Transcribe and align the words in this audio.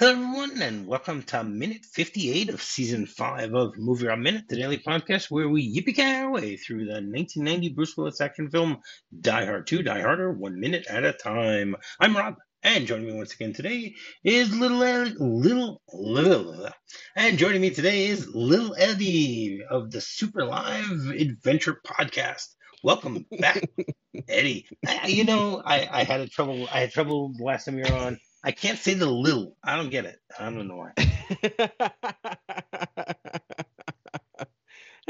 Hello, 0.00 0.12
everyone, 0.12 0.62
and 0.62 0.86
welcome 0.86 1.22
to 1.24 1.44
minute 1.44 1.84
58 1.84 2.48
of 2.48 2.62
season 2.62 3.04
5 3.04 3.52
of 3.52 3.76
Movie 3.76 4.06
Rob 4.06 4.20
Minute, 4.20 4.48
the 4.48 4.56
daily 4.56 4.78
podcast 4.78 5.30
where 5.30 5.46
we 5.46 5.76
yippee 5.76 5.98
our 5.98 6.30
way 6.30 6.56
through 6.56 6.86
the 6.86 7.02
1990 7.02 7.68
Bruce 7.74 7.94
Willis 7.98 8.22
action 8.22 8.48
film 8.48 8.78
Die 9.20 9.44
Hard 9.44 9.66
2, 9.66 9.82
Die 9.82 10.00
Harder, 10.00 10.32
one 10.32 10.58
minute 10.58 10.86
at 10.88 11.04
a 11.04 11.12
time. 11.12 11.76
I'm 12.00 12.16
Rob, 12.16 12.36
and 12.62 12.86
joining 12.86 13.08
me 13.08 13.12
once 13.12 13.34
again 13.34 13.52
today 13.52 13.94
is 14.24 14.56
Little 14.56 14.82
Eddie, 14.82 15.16
Little, 15.18 15.82
Little, 15.92 16.70
and 17.14 17.36
joining 17.36 17.60
me 17.60 17.68
today 17.68 18.06
is 18.06 18.26
Little 18.34 18.74
Eddie 18.78 19.60
of 19.68 19.90
the 19.90 20.00
Super 20.00 20.46
Live 20.46 21.10
Adventure 21.10 21.78
Podcast. 21.86 22.46
Welcome 22.82 23.26
back, 23.38 23.68
Eddie. 24.30 24.66
I, 24.88 25.08
you 25.08 25.24
know, 25.24 25.60
I, 25.62 25.86
I 25.92 26.04
had 26.04 26.22
a 26.22 26.26
trouble. 26.26 26.66
I 26.72 26.80
had 26.80 26.90
trouble 26.90 27.34
the 27.36 27.44
last 27.44 27.66
time 27.66 27.76
you 27.76 27.84
were 27.84 27.98
on. 27.98 28.18
I 28.42 28.52
can't 28.52 28.78
say 28.78 28.94
the 28.94 29.06
little. 29.06 29.56
I 29.62 29.76
don't 29.76 29.90
get 29.90 30.06
it. 30.06 30.18
I 30.38 30.44
don't 30.50 30.66
know 30.68 30.76
why. 30.76 30.92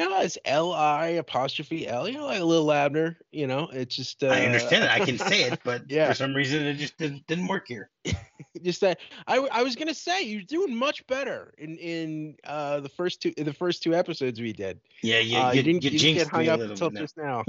know, 0.08 0.20
it's 0.20 0.38
L 0.44 0.72
I 0.72 1.08
apostrophe 1.08 1.86
L. 1.86 2.08
You 2.08 2.18
know, 2.18 2.26
like 2.26 2.40
a 2.40 2.44
little 2.44 2.72
Abner. 2.72 3.18
You 3.30 3.46
know, 3.46 3.68
it's 3.72 3.94
just. 3.94 4.22
Uh, 4.22 4.28
I 4.28 4.46
understand 4.46 4.84
it. 4.84 4.90
I 4.90 5.04
can 5.04 5.18
say 5.18 5.44
it, 5.44 5.60
but 5.64 5.90
Yeah. 5.90 6.08
for 6.08 6.14
some 6.14 6.34
reason 6.34 6.62
it 6.64 6.74
just 6.74 6.96
didn't, 6.98 7.26
didn't 7.26 7.46
work 7.46 7.66
here. 7.68 7.90
just 8.62 8.80
that. 8.80 8.98
I, 9.26 9.36
I 9.36 9.62
was 9.62 9.76
gonna 9.76 9.94
say 9.94 10.22
you're 10.22 10.42
doing 10.42 10.74
much 10.74 11.06
better 11.06 11.52
in 11.58 11.76
in 11.78 12.36
uh 12.44 12.80
the 12.80 12.88
first 12.88 13.22
two 13.22 13.32
the 13.36 13.52
first 13.52 13.82
two 13.82 13.94
episodes 13.94 14.40
we 14.40 14.52
did. 14.52 14.80
Yeah, 15.02 15.20
you, 15.20 15.38
uh, 15.38 15.50
you, 15.50 15.58
you 15.58 15.62
didn't, 15.62 15.84
you 15.84 15.90
you 15.90 15.98
didn't 15.98 16.16
get 16.18 16.26
hung 16.28 16.48
up 16.48 16.60
until 16.60 16.90
now. 16.90 17.00
just 17.00 17.16
now. 17.16 17.44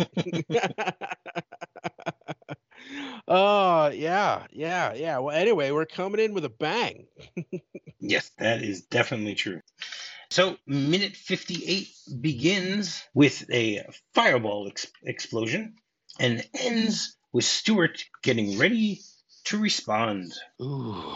Oh 3.34 3.88
yeah, 3.88 4.46
yeah, 4.52 4.94
yeah. 4.94 5.20
Well, 5.20 5.34
anyway, 5.34 5.72
we're 5.72 5.86
coming 5.86 6.20
in 6.20 6.34
with 6.34 6.44
a 6.44 6.50
bang. 6.50 7.08
Yes, 8.02 8.32
that 8.40 8.64
is 8.64 8.82
definitely 8.82 9.36
true. 9.36 9.62
So, 10.32 10.58
minute 10.66 11.16
58 11.16 11.88
begins 12.20 13.04
with 13.14 13.46
a 13.52 13.86
fireball 14.16 14.68
ex- 14.68 14.92
explosion 15.04 15.76
and 16.20 16.44
ends 16.60 17.16
with 17.32 17.46
Stewart 17.46 18.04
getting 18.24 18.58
ready 18.58 19.02
to 19.46 19.60
respond. 19.60 20.34
Ooh, 20.62 21.14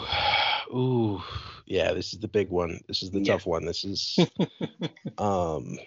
ooh, 0.74 1.22
yeah. 1.66 1.92
This 1.92 2.12
is 2.12 2.20
the 2.20 2.28
big 2.28 2.50
one. 2.50 2.80
This 2.88 3.02
is 3.02 3.10
the 3.10 3.20
Yeah. 3.20 3.34
tough 3.34 3.46
one. 3.46 3.64
This 3.64 3.84
is, 3.84 4.16
um, 5.18 5.78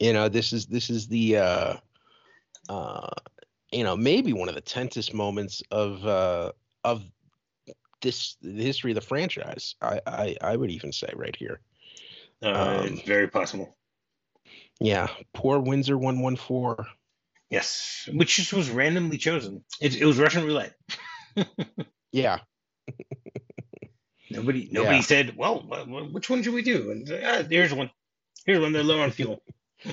you 0.00 0.12
know, 0.12 0.28
this 0.28 0.52
is 0.52 0.66
this 0.66 0.90
is 0.90 1.06
the, 1.08 1.38
uh, 1.38 1.76
uh, 2.68 3.10
you 3.72 3.84
know, 3.84 3.96
maybe 3.96 4.32
one 4.32 4.48
of 4.48 4.54
the 4.54 4.60
tensest 4.60 5.12
moments 5.14 5.62
of 5.70 6.04
uh 6.06 6.52
of 6.84 7.04
this 8.00 8.36
the 8.40 8.62
history 8.64 8.92
of 8.92 8.94
the 8.96 9.00
franchise. 9.00 9.74
I 9.82 10.00
I, 10.06 10.36
I 10.40 10.56
would 10.56 10.70
even 10.70 10.92
say 10.92 11.12
right 11.14 11.34
here. 11.36 11.60
Uh, 12.42 12.84
Um, 12.86 13.00
very 13.04 13.28
possible. 13.28 13.76
Yeah, 14.80 15.08
poor 15.32 15.58
Windsor 15.58 15.98
one 15.98 16.20
one 16.20 16.36
four. 16.36 16.86
Yes, 17.50 18.08
which 18.12 18.36
just 18.36 18.52
was 18.52 18.70
randomly 18.70 19.18
chosen. 19.18 19.64
It, 19.80 19.96
it 19.96 20.04
was 20.04 20.18
Russian 20.18 20.44
roulette. 20.44 20.74
Yeah, 22.12 22.38
Nobody, 24.30 24.68
nobody 24.70 24.96
Yeah. 24.96 25.02
said, 25.02 25.36
"Well, 25.36 25.60
wh- 25.60 25.84
wh- 25.84 26.12
which 26.14 26.30
one 26.30 26.42
should 26.42 26.54
we 26.54 26.62
do?" 26.62 26.90
And 26.90 27.10
uh, 27.10 27.42
here's 27.44 27.72
one. 27.72 27.90
Here's 28.46 28.60
one. 28.60 28.72
They're 28.72 28.82
low 28.82 29.00
on 29.00 29.10
fuel. 29.10 29.42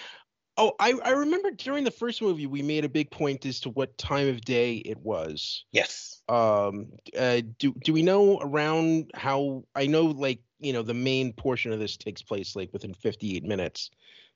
Oh, 0.58 0.74
I, 0.80 0.94
I 1.04 1.12
remember 1.12 1.52
during 1.52 1.84
the 1.84 1.92
first 1.92 2.22
movie 2.22 2.48
we 2.48 2.62
made 2.62 2.86
a 2.86 2.90
big 2.90 3.12
point 3.12 3.46
as 3.46 3.60
to 3.62 3.70
what 3.70 3.98
time 3.98 4.30
of 4.30 4.42
day 4.42 4.76
it 4.78 4.98
was. 5.00 5.66
Yes. 5.72 6.22
Um, 6.30 6.94
uh, 7.18 7.42
do 7.60 7.74
do 7.84 7.94
we 7.94 8.02
know 8.02 8.40
around 8.40 9.12
how? 9.14 9.66
I 9.76 9.88
know, 9.88 10.06
like 10.06 10.40
you 10.60 10.74
know, 10.74 10.82
the 10.82 10.94
main 10.94 11.34
portion 11.34 11.72
of 11.74 11.80
this 11.80 11.98
takes 11.98 12.22
place 12.22 12.56
like 12.56 12.72
within 12.72 12.94
58 12.94 13.44
minutes, 13.44 13.92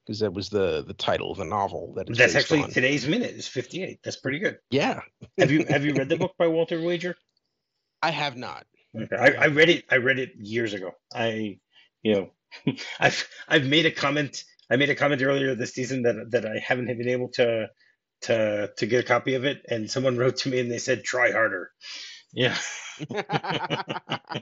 because 0.05 0.19
that 0.19 0.33
was 0.33 0.49
the 0.49 0.83
the 0.85 0.93
title 0.93 1.31
of 1.31 1.37
the 1.37 1.45
novel 1.45 1.93
that 1.95 2.09
it's 2.09 2.19
That's 2.19 2.35
actually 2.35 2.63
on. 2.63 2.69
today's 2.71 3.07
minute 3.07 3.31
is 3.31 3.47
58. 3.47 3.99
That's 4.03 4.17
pretty 4.17 4.39
good. 4.39 4.57
Yeah, 4.69 4.99
Have 5.37 5.51
you 5.51 5.65
have 5.69 5.85
you 5.85 5.93
read 5.93 6.09
the 6.09 6.17
book 6.17 6.33
by 6.37 6.47
Walter 6.47 6.81
Wager? 6.81 7.15
I 8.01 8.11
have 8.11 8.35
not. 8.35 8.65
Okay. 8.95 9.15
I, 9.15 9.43
I 9.43 9.47
read 9.47 9.69
it. 9.69 9.85
I 9.89 9.97
read 9.97 10.19
it 10.19 10.31
years 10.37 10.73
ago. 10.73 10.91
I, 11.13 11.59
you 12.03 12.13
know, 12.13 12.73
I've 12.99 13.27
I've 13.47 13.65
made 13.65 13.85
a 13.85 13.91
comment. 13.91 14.43
I 14.69 14.75
made 14.75 14.89
a 14.89 14.95
comment 14.95 15.21
earlier 15.21 15.55
this 15.55 15.73
season 15.73 16.03
that 16.03 16.31
that 16.31 16.45
I 16.45 16.59
haven't 16.59 16.87
been 16.87 17.09
able 17.09 17.29
to 17.33 17.69
to 18.21 18.71
to 18.77 18.85
get 18.85 19.03
a 19.03 19.07
copy 19.07 19.35
of 19.35 19.45
it, 19.45 19.65
and 19.69 19.89
someone 19.89 20.17
wrote 20.17 20.37
to 20.37 20.49
me 20.49 20.59
and 20.59 20.71
they 20.71 20.77
said, 20.79 21.03
"Try 21.03 21.31
harder." 21.31 21.71
Yeah. 22.33 22.57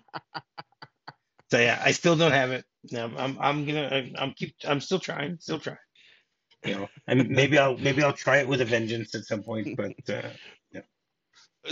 So 1.49 1.57
yeah, 1.59 1.81
I 1.81 1.91
still 1.91 2.17
don't 2.17 2.33
have 2.33 2.51
it. 2.51 2.65
No, 2.91 3.09
I'm 3.17 3.37
I'm 3.39 3.65
gonna 3.65 3.87
I'm, 3.87 4.15
I'm 4.17 4.33
keep 4.33 4.55
I'm 4.67 4.81
still 4.81 4.99
trying, 4.99 5.37
still 5.39 5.59
trying. 5.59 5.77
You 6.65 6.75
know, 6.75 6.89
and 7.07 7.29
maybe 7.29 7.57
I'll 7.57 7.77
maybe 7.77 8.03
I'll 8.03 8.13
try 8.13 8.39
it 8.39 8.47
with 8.47 8.59
a 8.59 8.65
vengeance 8.65 9.15
at 9.15 9.23
some 9.23 9.43
point, 9.43 9.77
but 9.77 9.93
uh, 10.09 10.29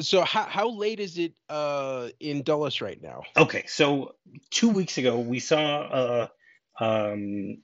so 0.02 0.24
how 0.24 0.44
how 0.44 0.70
late 0.70 1.00
is 1.00 1.18
it 1.18 1.34
uh 1.50 2.10
in 2.20 2.44
Dulles 2.44 2.82
right 2.82 3.02
now? 3.02 3.24
Okay, 3.36 3.66
so 3.68 4.16
two 4.50 4.70
weeks 4.70 4.98
ago 4.98 5.20
we 5.20 5.40
saw 5.40 5.82
uh 5.82 6.28
um 6.80 7.58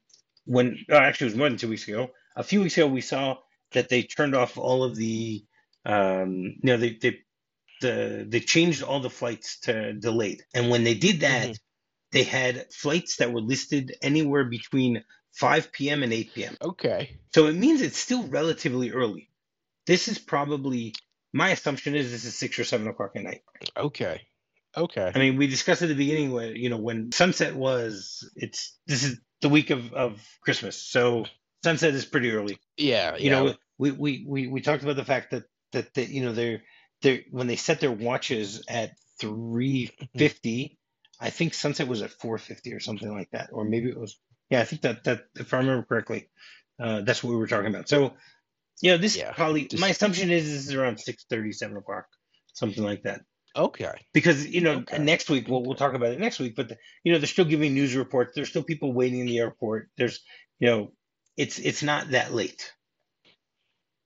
when 0.46 0.78
oh, 0.90 0.98
actually 0.98 1.28
it 1.28 1.32
was 1.32 1.38
more 1.38 1.50
than 1.50 1.58
two 1.58 1.70
weeks 1.70 1.88
ago. 1.88 2.12
A 2.36 2.44
few 2.44 2.62
weeks 2.62 2.78
ago 2.78 2.88
we 2.88 3.02
saw 3.02 3.38
that 3.74 3.90
they 3.90 4.04
turned 4.04 4.36
off 4.36 4.58
all 4.58 4.84
of 4.84 4.96
the 4.96 5.44
um 5.86 6.36
you 6.36 6.60
know 6.64 6.78
they 6.78 6.94
they 6.94 7.20
the 7.82 8.26
they 8.28 8.40
changed 8.40 8.84
all 8.84 9.00
the 9.00 9.10
flights 9.10 9.60
to 9.62 9.94
delayed. 9.94 10.44
And 10.54 10.70
when 10.70 10.84
they 10.84 10.94
did 10.94 11.22
that, 11.22 11.50
Mhm. 11.50 11.58
they 12.12 12.24
had 12.24 12.72
flights 12.74 13.18
that 13.18 13.32
were 13.34 13.42
listed 13.42 13.96
anywhere 14.02 14.46
between 14.46 15.04
5 15.34 15.72
p.m. 15.72 16.04
and 16.04 16.14
8 16.14 16.34
p.m. 16.34 16.58
Okay. 16.62 17.18
So 17.34 17.48
it 17.48 17.54
means 17.56 17.82
it's 17.82 17.98
still 17.98 18.24
relatively 18.28 18.92
early. 18.92 19.30
This 19.88 20.08
is 20.08 20.20
probably 20.20 20.94
my 21.34 21.50
assumption 21.50 21.96
is 21.96 22.12
this 22.12 22.26
is 22.26 22.38
six 22.38 22.60
or 22.60 22.64
seven 22.66 22.88
o'clock 22.88 23.12
at 23.16 23.24
night. 23.24 23.42
Okay. 23.76 24.22
Okay. 24.78 25.12
I 25.14 25.18
mean, 25.20 25.38
we 25.38 25.48
discussed 25.48 25.82
at 25.82 25.90
the 25.90 25.96
beginning 25.96 26.32
when 26.32 26.56
you 26.56 26.70
know 26.70 26.78
when 26.78 27.12
sunset 27.12 27.56
was. 27.56 28.30
It's 28.36 28.78
this 28.88 29.04
is 29.04 29.20
the 29.42 29.50
week 29.50 29.70
of 29.70 29.94
of 29.94 30.22
Christmas, 30.44 30.82
so 30.82 31.26
sunset 31.64 31.94
is 31.94 32.06
pretty 32.06 32.32
early. 32.32 32.58
Yeah. 32.78 33.16
You 33.18 33.26
yeah. 33.26 33.32
know, 33.32 33.56
we 33.78 33.92
we 33.92 34.26
we 34.28 34.48
we 34.48 34.62
talked 34.62 34.84
about 34.84 34.96
the 34.96 35.06
fact 35.06 35.32
that 35.32 35.44
that 35.74 35.94
that 35.96 36.10
you 36.10 36.24
know 36.24 36.34
they're 36.34 36.62
they're, 37.02 37.22
when 37.32 37.48
they 37.48 37.56
set 37.56 37.80
their 37.80 37.92
watches 37.92 38.64
at 38.68 38.92
three 39.20 39.92
fifty. 40.16 40.78
I 41.20 41.30
think 41.30 41.54
sunset 41.54 41.88
was 41.88 42.02
at 42.02 42.12
four 42.12 42.38
fifty 42.38 42.74
or 42.74 42.80
something 42.80 43.12
like 43.12 43.30
that, 43.32 43.50
or 43.52 43.64
maybe 43.64 43.90
it 43.90 44.00
was. 44.00 44.20
Yeah, 44.50 44.62
I 44.62 44.66
think 44.66 44.82
that 44.82 45.04
that 45.04 45.22
if 45.36 45.54
I 45.54 45.58
remember 45.58 45.84
correctly, 45.84 46.30
uh, 46.82 47.02
that's 47.02 47.24
what 47.24 47.30
we 47.32 47.38
were 47.38 47.48
talking 47.48 47.68
about. 47.68 47.88
So, 47.88 48.14
you 48.82 48.92
know, 48.92 48.98
this 48.98 49.16
Yeah, 49.16 49.32
probably 49.32 49.68
just- 49.68 49.80
my 49.82 49.90
assumption 49.90 50.32
is 50.32 50.46
this 50.46 50.68
is 50.68 50.74
around 50.74 51.00
six 51.00 51.26
thirty, 51.30 51.52
seven 51.52 51.78
o'clock, 51.78 52.08
something 52.54 52.84
like 52.84 53.04
that 53.04 53.22
okay. 53.56 53.96
because 54.14 54.48
you 54.48 54.62
know 54.62 54.78
Okay. 54.80 54.98
next 55.00 55.30
week 55.30 55.48
we'll, 55.48 55.64
we'll 55.64 55.76
talk 55.76 55.94
about 55.94 56.12
it 56.12 56.20
next 56.20 56.40
week 56.40 56.56
but 56.56 56.70
the, 56.70 56.78
you 57.04 57.12
know 57.12 57.20
they're 57.20 57.28
still 57.28 57.46
giving 57.46 57.74
news 57.74 57.96
reports 57.96 58.34
there's 58.36 58.50
still 58.50 58.64
people 58.64 58.94
waiting 58.94 59.20
in 59.20 59.26
the 59.26 59.40
airport 59.40 59.90
there's 59.98 60.22
you 60.60 60.68
know 60.68 60.92
it's 61.38 61.60
it's 61.60 61.84
not 61.84 62.12
that 62.12 62.34
late 62.34 62.74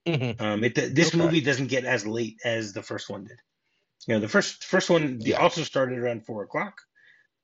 Mhm. 0.07 0.39
um 0.39 0.63
it 0.63 0.75
this 0.75 1.13
Okay. 1.13 1.17
movie 1.17 1.41
doesn't 1.41 1.67
get 1.67 1.85
as 1.85 2.05
late 2.05 2.37
as 2.45 2.73
the 2.73 2.83
first 2.83 3.09
one 3.09 3.23
did 3.25 3.37
you 4.07 4.13
know 4.13 4.19
the 4.19 4.27
first 4.29 4.63
first 4.65 4.89
one 4.89 5.19
Yeah. 5.21 5.37
also 5.37 5.63
started 5.63 5.97
around 5.99 6.25
four 6.25 6.43
o'clock 6.43 6.75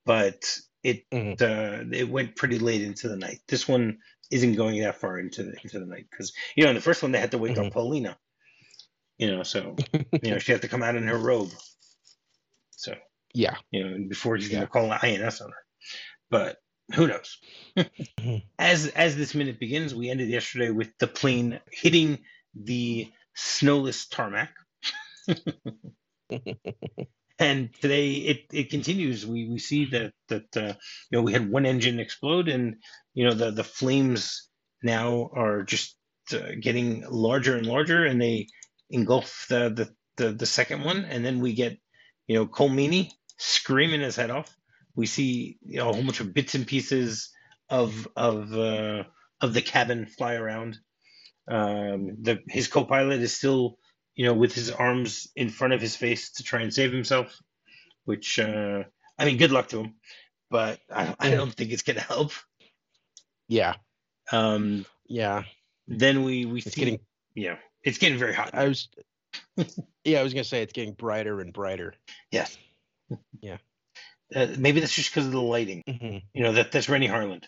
but 0.05 0.43
it 0.83 1.05
Mhm. 1.11 1.41
uh 1.41 1.83
it 1.95 2.09
went 2.09 2.35
pretty 2.35 2.59
late 2.59 2.81
into 2.81 3.07
the 3.07 3.17
night 3.17 3.39
this 3.47 3.67
one 3.67 3.99
isn't 4.31 4.55
going 4.55 4.81
that 4.81 4.95
far 4.97 5.19
into 5.19 5.43
the 5.43 5.55
into 5.63 5.79
the 5.79 5.85
night 5.85 6.07
because 6.09 6.33
you 6.55 6.63
know 6.63 6.69
in 6.69 6.75
the 6.75 6.81
first 6.81 7.01
one 7.03 7.11
they 7.11 7.19
had 7.19 7.31
to 7.31 7.37
wake 7.37 7.53
Mm-hmm. 7.53 7.67
up 7.67 7.71
paulina 7.73 8.17
you 9.17 9.31
know 9.31 9.43
so 9.43 9.75
you 10.21 10.31
know 10.31 10.39
she 10.39 10.51
had 10.51 10.61
to 10.61 10.67
come 10.67 10.83
out 10.83 10.95
in 10.95 11.07
her 11.07 11.17
robe 11.17 11.51
so 12.81 12.95
Yeah. 13.33 13.55
you 13.71 13.83
know, 13.83 13.97
before 14.09 14.35
he's 14.35 14.49
going 14.49 14.61
to 14.61 14.67
call 14.67 14.91
an 14.91 14.99
INS 15.03 15.41
on 15.41 15.51
her. 15.51 15.63
But 16.29 16.57
who 16.95 17.07
knows? 17.07 17.37
Mhm. 18.19 18.43
as 18.59 18.87
as 18.87 19.15
this 19.15 19.33
minute 19.35 19.59
begins, 19.59 19.95
we 19.95 20.09
ended 20.09 20.29
yesterday 20.29 20.69
with 20.71 20.89
the 20.99 21.07
plane 21.07 21.59
hitting 21.71 22.19
the 22.55 23.09
snowless 23.35 24.07
tarmac, 24.07 24.53
and 27.39 27.73
today 27.81 28.11
it 28.13 28.45
it 28.53 28.69
continues. 28.69 29.25
We 29.25 29.49
we 29.49 29.59
see 29.59 29.85
that 29.85 30.13
that 30.29 30.57
uh, 30.57 30.73
you 31.09 31.17
know 31.17 31.21
we 31.21 31.33
had 31.33 31.49
one 31.49 31.65
engine 31.65 31.99
explode, 31.99 32.47
and 32.49 32.75
you 33.13 33.25
know 33.25 33.33
the 33.33 33.51
the 33.51 33.63
flames 33.63 34.47
now 34.83 35.29
are 35.33 35.63
just 35.63 35.97
uh, 36.33 36.51
getting 36.59 37.03
larger 37.09 37.57
and 37.57 37.65
larger, 37.65 38.05
and 38.05 38.21
they 38.21 38.47
engulf 38.89 39.45
the 39.49 39.69
the 39.69 39.95
the, 40.17 40.33
the 40.33 40.45
second 40.45 40.83
one, 40.83 41.05
and 41.05 41.25
then 41.25 41.39
we 41.39 41.53
get 41.53 41.79
you 42.27 42.35
know 42.35 42.45
Colm 42.47 42.71
Meaney 42.73 43.11
screaming 43.37 44.01
his 44.01 44.15
head 44.15 44.31
off. 44.31 44.55
We 44.95 45.05
see 45.05 45.57
you 45.65 45.77
know 45.77 45.89
a 45.89 45.93
whole 45.93 46.03
bunch 46.03 46.19
of 46.19 46.33
bits 46.33 46.55
and 46.55 46.67
pieces 46.67 47.31
of 47.69 48.07
of 48.15 48.53
uh, 48.53 49.03
of 49.41 49.53
the 49.53 49.61
cabin 49.61 50.05
fly 50.05 50.35
around. 50.35 50.79
Um, 51.47 52.17
the 52.21 52.39
his 52.47 52.67
co-pilot 52.67 53.21
is 53.21 53.35
still 53.35 53.77
you 54.15 54.25
know 54.25 54.33
with 54.33 54.53
his 54.53 54.71
arms 54.71 55.27
in 55.35 55.49
front 55.49 55.73
of 55.73 55.81
his 55.81 55.95
face 55.95 56.33
to 56.33 56.43
try 56.43 56.61
and 56.61 56.73
save 56.73 56.91
himself, 56.93 57.41
which 58.05 58.39
uh, 58.39 58.83
I 59.17 59.25
mean, 59.25 59.37
good 59.37 59.51
luck 59.51 59.69
to 59.69 59.81
him, 59.83 59.95
but 60.49 60.79
I, 60.93 61.15
I 61.19 61.29
don't 61.31 61.53
think 61.53 61.71
it's 61.71 61.83
gonna 61.83 62.01
help. 62.01 62.31
Yeah. 63.47 63.75
Um, 64.31 64.85
Yeah. 65.07 65.43
then 65.87 66.23
we 66.23 66.45
we 66.45 66.61
It's 66.65 66.75
see, 66.75 66.81
getting 66.81 66.99
yeah, 67.35 67.57
it's 67.83 67.97
getting 67.97 68.17
very 68.19 68.33
hot. 68.33 68.51
I 68.53 68.67
was 68.67 68.89
Yeah, 70.03 70.19
I 70.19 70.23
was 70.23 70.33
gonna 70.33 70.43
say 70.43 70.63
it's 70.63 70.73
getting 70.73 70.93
brighter 70.93 71.39
and 71.41 71.53
brighter. 71.53 71.93
yes. 72.31 72.57
Yeah. 73.41 73.57
Uh, 74.33 74.47
maybe 74.57 74.79
that's 74.79 74.93
just 74.95 75.11
because 75.11 75.25
of 75.27 75.31
the 75.33 75.41
lighting. 75.41 75.83
hmm 75.87 76.17
You 76.33 76.43
know 76.43 76.53
that 76.53 76.71
that's 76.71 76.87
Renny 76.89 77.07
Harlin. 77.07 77.43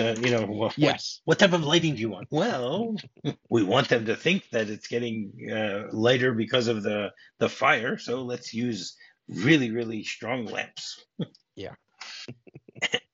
Uh, 0.00 0.16
you 0.20 0.30
know 0.30 0.44
what, 0.46 0.76
Yes. 0.76 1.20
what 1.24 1.38
type 1.38 1.52
of 1.52 1.62
lighting 1.62 1.94
do 1.94 2.00
you 2.00 2.08
want? 2.08 2.26
Well, 2.30 2.96
we 3.48 3.62
want 3.62 3.88
them 3.88 4.06
to 4.06 4.16
think 4.16 4.48
that 4.50 4.68
it's 4.70 4.88
getting 4.88 5.32
uh, 5.52 5.84
lighter 5.92 6.32
because 6.34 6.66
of 6.68 6.82
the 6.82 7.10
the 7.38 7.48
fire, 7.48 7.96
so 7.98 8.22
let's 8.22 8.52
use 8.54 8.96
really 9.28 9.70
really 9.70 10.02
strong 10.04 10.46
lamps. 10.46 11.04
Yeah. 11.56 11.74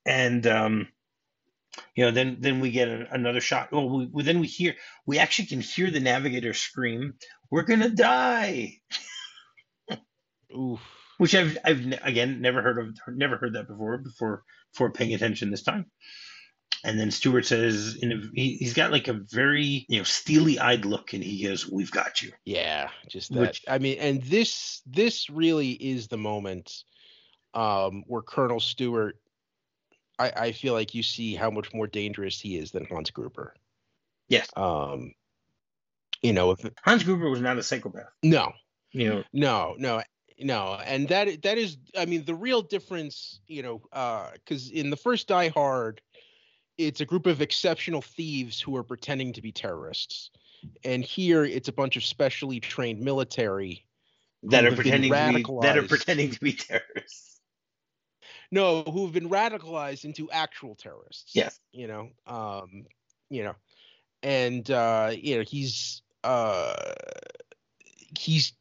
and 0.06 0.47
um, 0.47 0.88
you 1.94 2.05
know, 2.06 2.11
then 2.11 2.38
then 2.41 2.61
we 2.61 2.71
get 2.71 2.88
a, 2.88 3.06
another 3.12 3.41
shot. 3.41 3.71
Well, 3.73 3.88
we, 3.88 4.06
we 4.11 4.23
then 4.23 4.41
we 4.41 4.47
hear 4.47 4.75
we 5.06 5.19
actually 5.19 5.47
can 5.47 5.61
hear 5.61 5.91
the 5.91 6.00
navigator 6.00 6.55
scream, 6.55 7.15
"We're 7.50 7.62
gonna 7.64 7.91
die!" 7.91 8.79
Oof. 10.56 10.81
Which 11.19 11.35
I've 11.35 11.58
I've 11.64 11.85
again 12.02 12.41
never 12.41 12.62
heard 12.62 12.79
of, 12.79 12.99
never 13.08 13.37
heard 13.37 13.55
that 13.55 13.69
before 13.69 13.99
before 13.99 14.43
before 14.73 14.93
paying 14.93 15.14
attention 15.14 15.50
this 15.50 15.62
time. 15.62 15.91
And 16.82 16.99
then 16.99 17.11
Stewart 17.11 17.44
says, 17.44 17.99
in 18.00 18.11
a, 18.12 18.17
he, 18.32 18.56
he's 18.56 18.73
got 18.73 18.91
like 18.91 19.08
a 19.08 19.12
very 19.12 19.85
you 19.88 19.99
know 19.99 20.05
steely 20.05 20.58
eyed 20.58 20.87
look, 20.87 21.12
and 21.12 21.23
he 21.23 21.44
goes, 21.44 21.69
"We've 21.70 21.91
got 21.91 22.23
you." 22.23 22.32
Yeah, 22.47 22.88
just 23.08 23.32
that. 23.35 23.41
Which- 23.41 23.64
I 23.69 23.79
mean, 23.79 23.99
and 23.99 24.23
this 24.23 24.81
this 24.87 25.29
really 25.29 25.73
is 25.73 26.08
the 26.08 26.17
moment 26.17 26.73
um 27.52 28.05
where 28.06 28.23
Colonel 28.23 28.61
Stewart 28.61 29.17
I, 30.19 30.31
I 30.37 30.52
feel 30.52 30.73
like 30.73 30.94
you 30.94 31.02
see 31.02 31.35
how 31.35 31.50
much 31.50 31.75
more 31.75 31.87
dangerous 31.87 32.41
he 32.41 32.56
is 32.56 32.70
than 32.70 32.87
Hans 32.87 33.11
Gruber. 33.11 33.55
Yes. 34.29 34.49
Um 34.56 35.12
you 36.22 36.32
know, 36.32 36.50
if 36.50 36.64
Hans 36.82 37.05
Gruber 37.05 37.31
was 37.31 37.40
not 37.40 37.58
a 37.58 37.62
psychopath. 37.62 38.11
no, 38.22 38.52
You 38.93 39.08
know, 39.08 39.25
no, 39.32 39.75
no, 39.78 40.02
no, 40.38 40.81
and 40.84 41.08
that 41.08 41.43
that 41.43 41.58
is, 41.58 41.78
I 41.96 42.06
mean, 42.06 42.25
the 42.25 42.34
real 42.34 42.62
difference, 42.62 43.40
you 43.46 43.62
know, 43.62 43.81
because 44.34 44.70
in 44.70 44.90
the 44.90 44.96
first 44.96 45.28
Die 45.28 45.49
Hard, 45.49 46.00
it's 46.78 47.00
a 47.00 47.06
group 47.06 47.26
of 47.26 47.40
exceptional 47.40 48.02
thieves 48.02 48.61
who 48.61 48.76
are 48.76 48.82
pretending 48.82 49.32
to 49.34 49.43
be 49.43 49.52
terrorists, 49.52 50.31
and 50.84 51.05
here 51.05 51.44
it's 51.44 51.69
a 51.69 51.72
bunch 51.72 51.96
of 51.96 52.05
specially 52.05 52.61
trained 52.61 53.00
military. 53.00 53.87
that 54.44 54.64
are 54.64 54.75
pretending 54.75 55.12
to 55.12 55.32
be 55.34 55.44
that 55.62 55.76
are 55.78 55.87
pretending 55.87 56.31
to 56.31 56.40
be 56.40 56.52
terrorists. 56.52 57.40
No, 58.50 58.82
who 58.82 59.05
have 59.05 59.12
been 59.12 59.31
radicalized 59.31 60.05
into 60.05 60.31
actual 60.31 60.75
terrorists. 60.75 61.37
Yes. 61.37 61.61
you 61.73 61.87
know, 61.87 62.11
um, 62.26 62.84
you 63.28 63.44
know, 63.44 63.55
and 64.23 64.69
uh, 64.70 65.12
you 65.14 65.37
know 65.37 65.44
he's 65.46 66.02
uh, 66.25 66.75
he's 68.19 68.52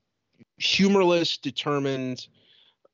humorless, 0.58 1.38
determined, 1.38 2.28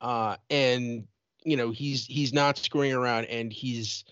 uh, 0.02 0.38
and 0.50 1.08
you 1.44 1.58
know 1.58 1.72
he's 1.72 2.06
he's 2.06 2.34
not 2.34 2.58
screwing 2.58 2.94
around, 2.94 3.26
and 3.26 3.52
he's 3.52 4.04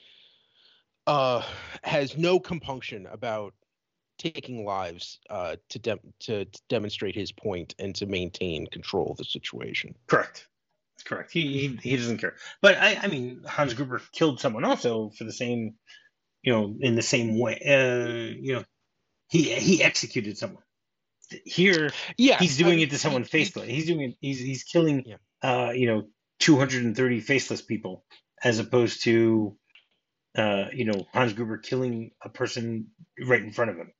uh, 1.07 1.41
has 1.83 2.17
no 2.17 2.39
compunction 2.39 3.07
about 3.07 3.53
taking 4.17 4.65
lives 4.65 5.19
uh, 5.29 5.55
to 5.69 5.79
to, 5.79 5.99
to 6.19 6.45
demonstrate 6.69 7.15
his 7.15 7.31
point 7.31 7.75
and 7.79 7.95
to 7.95 8.05
maintain 8.05 8.67
control 8.67 9.11
of 9.11 9.17
the 9.17 9.25
situation. 9.25 9.95
Correct. 10.07 10.47
Correct. 11.05 11.31
He, 11.31 11.67
he 11.67 11.89
he 11.89 11.97
doesn't 11.97 12.19
care. 12.19 12.35
But 12.61 12.77
I 12.77 12.97
I 13.01 13.07
mean 13.07 13.43
Hans 13.45 13.73
Gruber 13.73 14.01
killed 14.11 14.39
someone 14.39 14.63
also 14.63 15.09
for 15.09 15.25
the 15.25 15.33
same, 15.33 15.75
you 16.41 16.53
know, 16.53 16.75
in 16.79 16.95
the 16.95 17.01
same 17.01 17.37
way. 17.39 17.59
Uh, 17.65 18.37
you 18.39 18.53
know, 18.53 18.63
he 19.29 19.53
he 19.55 19.83
executed 19.83 20.37
someone. 20.37 20.63
Here 21.45 21.89
Yeah, 22.17 22.37
he's 22.39 22.59
I 22.59 22.63
doing 22.63 22.77
mean, 22.77 22.87
it 22.87 22.91
to 22.91 22.97
someone 22.97 23.23
he- 23.23 23.29
faceless. 23.29 23.67
He's 23.67 23.85
doing 23.87 24.01
it. 24.01 24.15
He's 24.21 24.39
he's 24.39 24.63
killing. 24.63 25.03
Yeah. 25.05 25.17
Uh, 25.41 25.71
you 25.71 25.87
know, 25.87 26.03
230 26.39 27.19
faceless 27.19 27.61
people 27.61 28.05
as 28.43 28.59
opposed 28.59 29.03
to, 29.03 29.57
uh, 30.37 30.65
you 30.73 30.85
know, 30.85 31.05
Hans 31.13 31.33
Gruber 31.33 31.57
killing 31.57 32.11
a 32.23 32.29
person 32.29 32.87
right 33.27 33.41
in 33.41 33.51
front 33.51 33.71
of 33.71 33.77
him. 33.77 33.91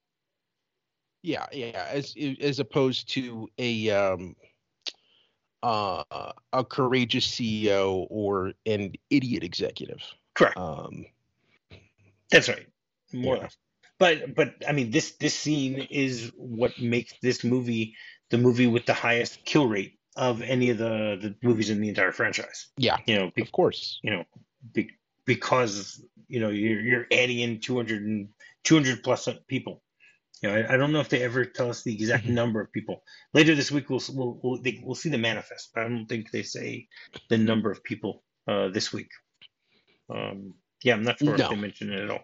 Yeah, 1.22 1.46
yeah, 1.52 1.88
as 1.90 2.16
as 2.42 2.60
opposed 2.60 3.10
to 3.14 3.48
a 3.58 3.90
um 3.92 4.36
uh 5.64 6.04
a 6.52 6.66
courageous 6.66 7.26
CEO 7.26 8.06
or 8.10 8.52
an 8.66 8.92
idiot 9.10 9.44
executive. 9.44 10.02
Correct. 10.36 10.58
Um 10.58 11.06
That's 12.30 12.50
right. 12.50 12.68
More 13.14 13.38
or 13.38 13.40
less. 13.40 13.58
But 14.04 14.36
but 14.40 14.50
I 14.68 14.72
mean 14.78 14.92
this 14.92 15.08
this 15.24 15.36
scene 15.44 15.76
is 15.90 16.32
what 16.36 16.72
makes 16.96 17.14
this 17.22 17.44
movie 17.54 17.86
the 18.32 18.38
movie 18.38 18.68
with 18.76 18.86
the 18.86 18.94
highest 19.08 19.34
kill 19.46 19.68
rate 19.76 19.94
of 20.28 20.42
any 20.42 20.68
of 20.74 20.78
the, 20.78 21.18
the 21.24 21.30
movies 21.48 21.70
in 21.70 21.80
the 21.82 21.90
entire 21.94 22.12
franchise. 22.12 22.60
yeah, 22.78 22.98
You 23.08 23.16
know, 23.18 23.32
be, 23.36 23.42
of 23.42 23.52
course. 23.60 24.00
you 24.06 24.12
know, 24.14 24.24
be, 24.74 24.82
because 25.26 26.04
you 26.34 26.40
know 26.42 26.50
you're 26.50 26.82
you're 26.90 27.08
adding 27.22 27.40
in 27.46 27.60
200 27.62 28.04
and 28.10 28.30
200 28.64 29.04
plus 29.04 29.30
people. 29.48 29.76
You 30.42 30.50
know, 30.50 30.56
I, 30.58 30.74
I 30.74 30.78
don't 30.78 30.92
know 30.94 31.00
if 31.06 31.10
they 31.10 31.22
ever 31.24 31.46
tell 31.46 31.70
us 31.70 31.84
the 31.84 31.94
exact 32.00 32.26
Mhm. 32.26 32.36
number 32.42 32.60
of 32.62 32.72
people. 32.78 33.04
Later 33.34 33.56
this 33.56 33.72
week 33.72 33.90
we'll 33.90 34.04
we'll 34.18 34.34
we'll, 34.44 34.62
they, 34.62 34.82
we'll 34.84 34.96
see 35.04 35.10
the 35.10 35.18
manifest, 35.30 35.72
but 35.74 35.84
I 35.86 35.88
don't 35.90 36.08
think 36.12 36.32
they 36.32 36.44
say 36.44 36.88
the 37.30 37.38
number 37.38 37.70
of 37.72 37.80
people 37.84 38.24
uh, 38.52 38.68
this 38.78 38.92
week. 38.92 39.12
Um, 40.10 40.56
yeah, 40.84 40.96
I'm 40.96 41.04
not 41.04 41.20
sure 41.20 41.38
No. 41.38 41.44
if 41.46 41.50
they 41.50 41.56
mention 41.68 41.94
it 41.94 42.02
at 42.04 42.10
all. 42.10 42.24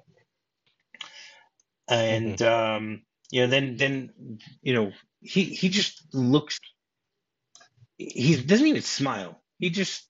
And 1.89 2.41
um, 2.41 3.01
you 3.31 3.41
know, 3.41 3.47
then 3.47 3.77
then 3.77 4.39
you 4.62 4.74
know 4.74 4.91
he 5.21 5.44
he 5.45 5.69
just 5.69 6.13
looks. 6.13 6.59
He 7.97 8.41
doesn't 8.41 8.68
even 8.68 8.81
smile. 8.81 9.41
He 9.59 9.69
just, 9.71 10.07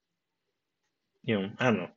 you 1.24 1.42
know, 1.42 1.50
I 1.58 1.66
don't 1.66 1.78
know. 1.78 1.90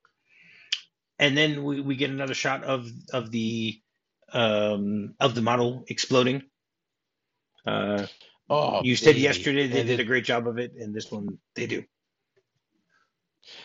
And 1.19 1.37
then 1.37 1.65
we, 1.65 1.81
we 1.81 1.97
get 1.97 2.11
another 2.11 2.35
shot 2.35 2.65
of 2.65 2.89
of 3.13 3.31
the 3.31 3.81
um 4.33 5.15
of 5.21 5.35
the 5.35 5.43
model 5.43 5.85
exploding. 5.89 6.43
Uh, 7.67 8.07
Oh, 8.51 8.83
you 8.83 8.97
said 8.97 9.17
baby. 9.17 9.21
yesterday 9.23 9.67
they 9.69 9.81
And 9.81 9.89
did 9.89 10.01
it- 10.01 10.03
a 10.03 10.07
great 10.07 10.25
job 10.25 10.47
of 10.49 10.59
it, 10.59 10.73
and 10.75 10.95
this 10.95 11.11
one 11.11 11.39
they 11.55 11.67
do. 11.67 11.85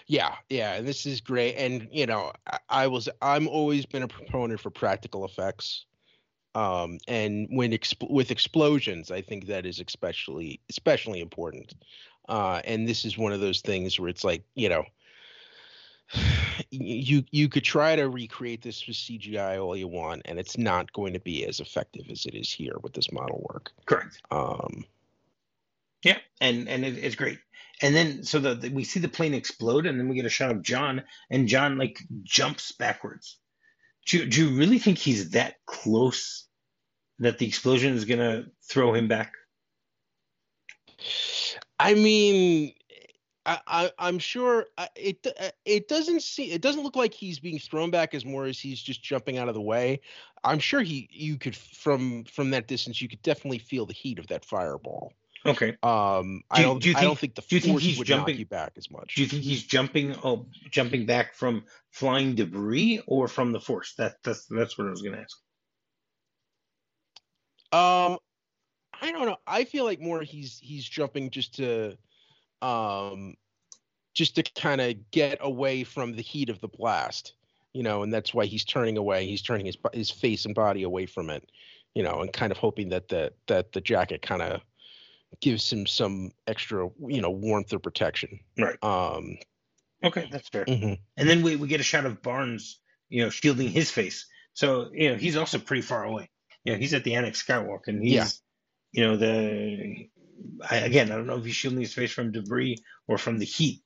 Yeah, 0.07 0.35
yeah, 0.49 0.73
and 0.75 0.87
this 0.87 1.05
is 1.05 1.21
great. 1.21 1.55
And 1.55 1.89
you 1.91 2.05
know, 2.05 2.31
I, 2.45 2.59
I 2.69 2.87
was 2.87 3.09
I'm 3.21 3.47
always 3.47 3.85
been 3.85 4.03
a 4.03 4.07
proponent 4.07 4.59
for 4.59 4.69
practical 4.69 5.25
effects. 5.25 5.85
Um, 6.57 6.97
and 7.07 7.47
when 7.51 7.71
exp- 7.71 8.09
with 8.09 8.31
explosions, 8.31 9.11
I 9.11 9.21
think 9.21 9.45
that 9.45 9.67
is 9.67 9.79
especially 9.79 10.59
especially 10.71 11.19
important. 11.19 11.75
Uh, 12.27 12.61
and 12.65 12.87
this 12.87 13.05
is 13.05 13.15
one 13.15 13.31
of 13.31 13.39
those 13.39 13.61
things 13.61 13.99
where 13.99 14.09
it's 14.09 14.23
like 14.23 14.43
you 14.55 14.67
know, 14.67 14.83
you 16.71 17.23
you 17.29 17.47
could 17.47 17.63
try 17.63 17.95
to 17.95 18.09
recreate 18.09 18.63
this 18.63 18.87
with 18.87 18.95
CGI 18.95 19.63
all 19.63 19.77
you 19.77 19.87
want, 19.87 20.23
and 20.25 20.39
it's 20.39 20.57
not 20.57 20.91
going 20.93 21.13
to 21.13 21.19
be 21.19 21.45
as 21.45 21.59
effective 21.59 22.09
as 22.09 22.25
it 22.25 22.33
is 22.33 22.51
here 22.51 22.77
with 22.81 22.93
this 22.93 23.11
model 23.11 23.45
work. 23.53 23.71
Correct. 23.85 24.19
Um, 24.31 24.83
Yeah, 26.01 26.17
and 26.41 26.67
and 26.67 26.83
it, 26.83 26.97
it's 26.97 27.15
great. 27.15 27.37
And 27.83 27.95
then 27.95 28.23
so 28.23 28.39
the, 28.39 28.55
the 28.55 28.69
we 28.69 28.83
see 28.83 28.99
the 28.99 29.07
plane 29.07 29.35
explode, 29.35 29.85
and 29.85 29.99
then 29.99 30.09
we 30.09 30.15
get 30.15 30.25
a 30.25 30.29
shot 30.29 30.49
of 30.49 30.63
John, 30.63 31.03
and 31.29 31.47
John 31.47 31.77
like 31.77 31.99
jumps 32.23 32.71
backwards. 32.71 33.37
Do 34.07 34.17
you, 34.19 34.25
do 34.25 34.47
you 34.47 34.57
really 34.57 34.79
think 34.79 34.97
he's 34.97 35.31
that 35.31 35.57
close 35.65 36.46
that 37.19 37.37
the 37.37 37.47
explosion 37.47 37.93
is 37.93 38.05
gonna 38.05 38.45
throw 38.69 38.93
him 38.93 39.07
back? 39.07 39.33
I 41.79 41.93
mean, 41.93 42.73
I, 43.45 43.59
I 43.67 43.91
I'm 43.99 44.19
sure 44.19 44.65
it 44.95 45.25
it 45.65 45.87
doesn't 45.87 46.21
see 46.21 46.51
it 46.51 46.61
doesn't 46.61 46.83
look 46.83 46.95
like 46.95 47.13
he's 47.13 47.39
being 47.39 47.59
thrown 47.59 47.91
back 47.91 48.13
as 48.13 48.25
more 48.25 48.45
as 48.45 48.59
he's 48.59 48.81
just 48.81 49.03
jumping 49.03 49.37
out 49.37 49.47
of 49.47 49.53
the 49.53 49.61
way. 49.61 50.01
I'm 50.43 50.59
sure 50.59 50.81
he 50.81 51.07
you 51.11 51.37
could 51.37 51.55
from 51.55 52.23
from 52.25 52.51
that 52.51 52.67
distance 52.67 53.01
you 53.01 53.07
could 53.09 53.21
definitely 53.21 53.59
feel 53.59 53.85
the 53.85 53.93
heat 53.93 54.19
of 54.19 54.27
that 54.27 54.43
fireball. 54.45 55.13
Okay. 55.45 55.77
Um, 55.83 56.41
I 56.49 56.55
Do 56.57 56.61
you- 56.61 56.67
don't 56.67 56.81
do 56.83 56.89
you 56.89 56.95
I 56.97 57.01
don't 57.01 57.17
think- 57.17 57.35
think 57.35 57.35
the 57.35 57.41
do 57.49 57.55
you 57.55 57.61
think 57.61 57.79
he's 57.81 57.97
would 57.99 58.07
jumping- 58.07 58.43
back 58.45 58.73
as 58.75 58.89
much. 58.89 59.15
Do 59.15 59.21
you 59.21 59.27
think 59.27 59.43
he's 59.43 59.63
jumping 59.63 60.15
oh 60.23 60.47
jumping 60.71 61.05
back 61.05 61.35
from 61.35 61.63
flying 61.91 62.33
debris 62.35 63.01
or 63.07 63.27
from 63.27 63.51
the 63.51 63.61
force? 63.61 63.93
That 63.97 64.15
that's 64.23 64.45
that's 64.47 64.77
what 64.77 64.87
I 64.87 64.89
was 64.89 65.01
gonna 65.03 65.19
ask. 65.21 65.37
Um, 67.77 68.17
I 68.99 69.11
don't 69.11 69.25
know. 69.25 69.37
I 69.45 69.63
feel 69.63 69.85
like 69.85 69.99
more 69.99 70.21
he's 70.21 70.59
he's 70.59 70.85
jumping 70.85 71.29
just 71.29 71.55
to, 71.55 71.97
um, 72.61 73.35
just 74.13 74.35
to 74.35 74.43
kind 74.43 74.81
of 74.81 75.11
get 75.11 75.37
away 75.41 75.83
from 75.83 76.15
the 76.15 76.23
heat 76.23 76.49
of 76.49 76.59
the 76.61 76.67
blast, 76.67 77.33
you 77.73 77.83
know, 77.83 78.03
and 78.03 78.11
that's 78.13 78.33
why 78.33 78.45
he's 78.45 78.65
turning 78.65 78.97
away. 78.97 79.27
He's 79.27 79.41
turning 79.41 79.65
his 79.65 79.77
his 79.93 80.09
face 80.09 80.45
and 80.45 80.55
body 80.55 80.83
away 80.83 81.05
from 81.05 81.29
it, 81.29 81.51
you 81.93 82.03
know, 82.03 82.21
and 82.21 82.33
kind 82.33 82.51
of 82.51 82.57
hoping 82.57 82.89
that 82.89 83.09
the 83.09 83.33
that 83.47 83.71
the 83.73 83.81
jacket 83.81 84.21
kind 84.21 84.41
of 84.41 84.61
gives 85.41 85.71
him 85.71 85.85
some 85.85 86.31
extra, 86.47 86.89
you 87.07 87.21
know, 87.21 87.29
warmth 87.29 87.73
or 87.73 87.79
protection. 87.79 88.39
Right. 88.57 88.81
Um, 88.83 89.37
Okay, 90.03 90.27
that's 90.31 90.47
fair. 90.49 90.65
Mhm. 90.65 90.99
And 91.17 91.27
then 91.29 91.41
we, 91.41 91.55
we 91.55 91.67
get 91.67 91.79
a 91.79 91.83
shot 91.83 92.05
of 92.05 92.21
Barnes, 92.21 92.79
you 93.09 93.23
know, 93.23 93.29
shielding 93.29 93.69
his 93.69 93.89
face. 93.89 94.27
So, 94.53 94.91
you 94.93 95.09
know, 95.09 95.15
he's 95.17 95.35
also 95.35 95.57
pretty 95.57 95.81
far 95.81 96.03
away. 96.03 96.29
You 96.67 96.73
know, 96.73 96.79
he's 96.79 96.93
at 96.93 97.05
the 97.05 97.15
Annex 97.15 97.41
Skywalk 97.45 97.87
and 97.87 98.03
he's, 98.03 98.11
Yeah. 98.13 98.27
you 98.91 99.07
know, 99.07 99.15
the, 99.15 100.09
I, 100.69 100.75
again, 100.79 101.11
I 101.13 101.15
don't 101.15 101.25
know 101.27 101.37
if 101.37 101.45
he's 101.45 101.55
shielding 101.55 101.79
his 101.79 101.93
face 101.93 102.11
from 102.11 102.33
debris 102.33 102.83
or 103.07 103.17
from 103.17 103.39
the 103.39 103.45
heat. 103.45 103.81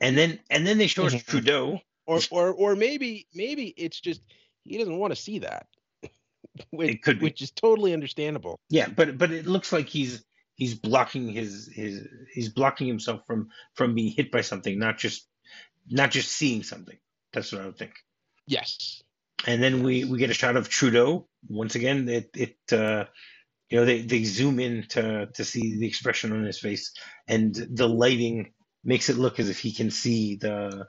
And 0.00 0.16
then, 0.16 0.38
and 0.48 0.64
then 0.64 0.78
they 0.78 0.86
show 0.86 1.06
us 1.06 1.14
Mhm. 1.14 1.26
Trudeau. 1.26 1.80
Or 2.06 2.20
or 2.30 2.52
or 2.54 2.76
maybe 2.76 3.26
maybe 3.34 3.66
it's 3.76 4.00
just 4.00 4.22
he 4.62 4.78
doesn't 4.78 4.96
want 4.96 5.10
to 5.12 5.20
see 5.20 5.40
that. 5.40 5.66
which, 6.70 6.90
It 6.90 7.02
could 7.02 7.18
be. 7.18 7.24
which 7.24 7.42
is 7.42 7.50
totally 7.50 7.92
understandable. 7.92 8.60
Yeah, 8.70 8.88
but, 8.88 9.18
but 9.18 9.32
it 9.32 9.46
looks 9.46 9.72
like 9.72 9.88
he's, 9.88 10.24
he's 10.54 10.74
blocking 10.74 11.28
his, 11.28 11.68
his, 11.74 12.06
he's 12.32 12.48
blocking 12.48 12.86
himself 12.86 13.26
from, 13.26 13.48
from 13.74 13.94
being 13.96 14.12
hit 14.12 14.30
by 14.30 14.42
something, 14.42 14.78
not 14.78 14.98
just, 14.98 15.26
not 15.90 16.12
just 16.12 16.30
seeing 16.30 16.62
something. 16.62 16.96
That's 17.32 17.50
what 17.52 17.60
I 17.62 17.66
would 17.66 17.76
think. 17.76 17.94
Yes. 18.46 19.02
and 19.46 19.62
then 19.62 19.82
we 19.82 20.04
we 20.04 20.18
get 20.18 20.30
a 20.30 20.34
shot 20.34 20.56
of 20.56 20.68
Trudeau 20.68 21.27
once 21.48 21.74
again. 21.74 22.08
It 22.08 22.30
it 22.34 22.56
uh, 22.72 23.04
you 23.70 23.78
know 23.80 23.84
they 23.84 24.02
they 24.02 24.24
zoom 24.24 24.60
in 24.60 24.84
to 24.90 25.28
to 25.34 25.44
see 25.44 25.78
the 25.78 25.86
expression 25.86 26.32
on 26.32 26.44
his 26.44 26.60
face, 26.60 26.92
and 27.28 27.54
the 27.54 27.88
lighting 27.88 28.52
makes 28.84 29.08
it 29.10 29.18
look 29.18 29.40
as 29.40 29.48
if 29.50 29.58
he 29.60 29.72
can 29.72 29.90
see 29.90 30.36
the 30.36 30.86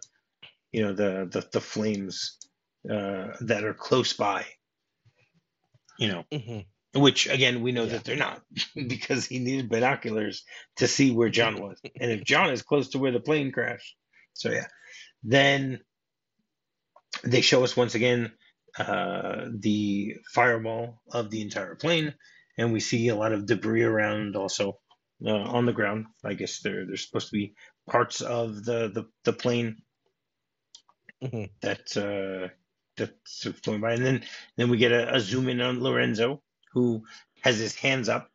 you 0.72 0.84
know 0.84 0.94
the 0.94 1.30
the, 1.32 1.48
the 1.54 1.62
flames 1.62 2.38
uh, 2.90 3.30
that 3.42 3.64
are 3.64 3.74
close 3.76 4.14
by. 4.14 4.46
You 6.00 6.10
know, 6.10 6.26
Mhm. 6.32 6.66
which 6.94 7.28
again 7.28 7.62
we 7.62 7.72
know 7.74 7.86
Yeah. 7.86 7.94
that 7.94 8.06
they're 8.06 8.16
not 8.18 8.44
because 8.76 9.26
he 9.26 9.40
needed 9.40 9.70
binoculars 9.70 10.44
to 10.78 10.88
see 10.88 11.12
where 11.12 11.30
John 11.30 11.62
was, 11.62 11.80
and 12.00 12.12
if 12.12 12.24
John 12.26 12.52
is 12.52 12.64
close 12.64 12.90
to 12.90 13.00
where 13.00 13.12
the 13.12 13.20
plane 13.22 13.52
crashed, 13.52 13.96
so 14.34 14.52
yeah, 14.52 14.68
then 15.24 15.82
they 17.24 17.42
show 17.42 17.64
us 17.64 17.78
once 17.78 17.96
again 17.96 18.32
uh, 18.78 19.46
the 19.60 20.16
fireball 20.34 21.02
of 21.12 21.30
the 21.30 21.42
entire 21.42 21.76
plane, 21.76 22.14
and 22.58 22.74
we 22.74 22.80
see 22.80 23.08
a 23.08 23.16
lot 23.16 23.34
of 23.34 23.46
debris 23.46 23.84
around 23.84 24.36
also 24.36 24.80
uh, 25.26 25.32
on 25.32 25.66
the 25.66 25.74
ground. 25.74 26.08
I 26.24 26.34
guess 26.34 26.60
there 26.62 26.86
there's 26.86 27.06
supposed 27.06 27.28
to 27.30 27.34
be 27.38 27.56
parts 27.90 28.22
of 28.22 28.64
the 28.64 28.90
the, 28.90 29.06
the 29.24 29.34
plane 29.34 29.78
Mhm. 31.22 31.50
that 31.62 31.98
uh, 31.98 32.54
that's 32.96 33.46
going 33.62 33.82
by, 33.82 33.94
and 33.94 34.06
then 34.06 34.26
then 34.58 34.70
we 34.70 34.78
get 34.78 34.92
a, 34.92 35.16
a 35.16 35.20
zoom 35.20 35.50
in 35.50 35.62
on 35.62 35.82
Lorenzo, 35.82 36.42
who 36.74 37.04
has 37.42 37.58
his 37.58 37.76
hands 37.76 38.08
up 38.10 38.30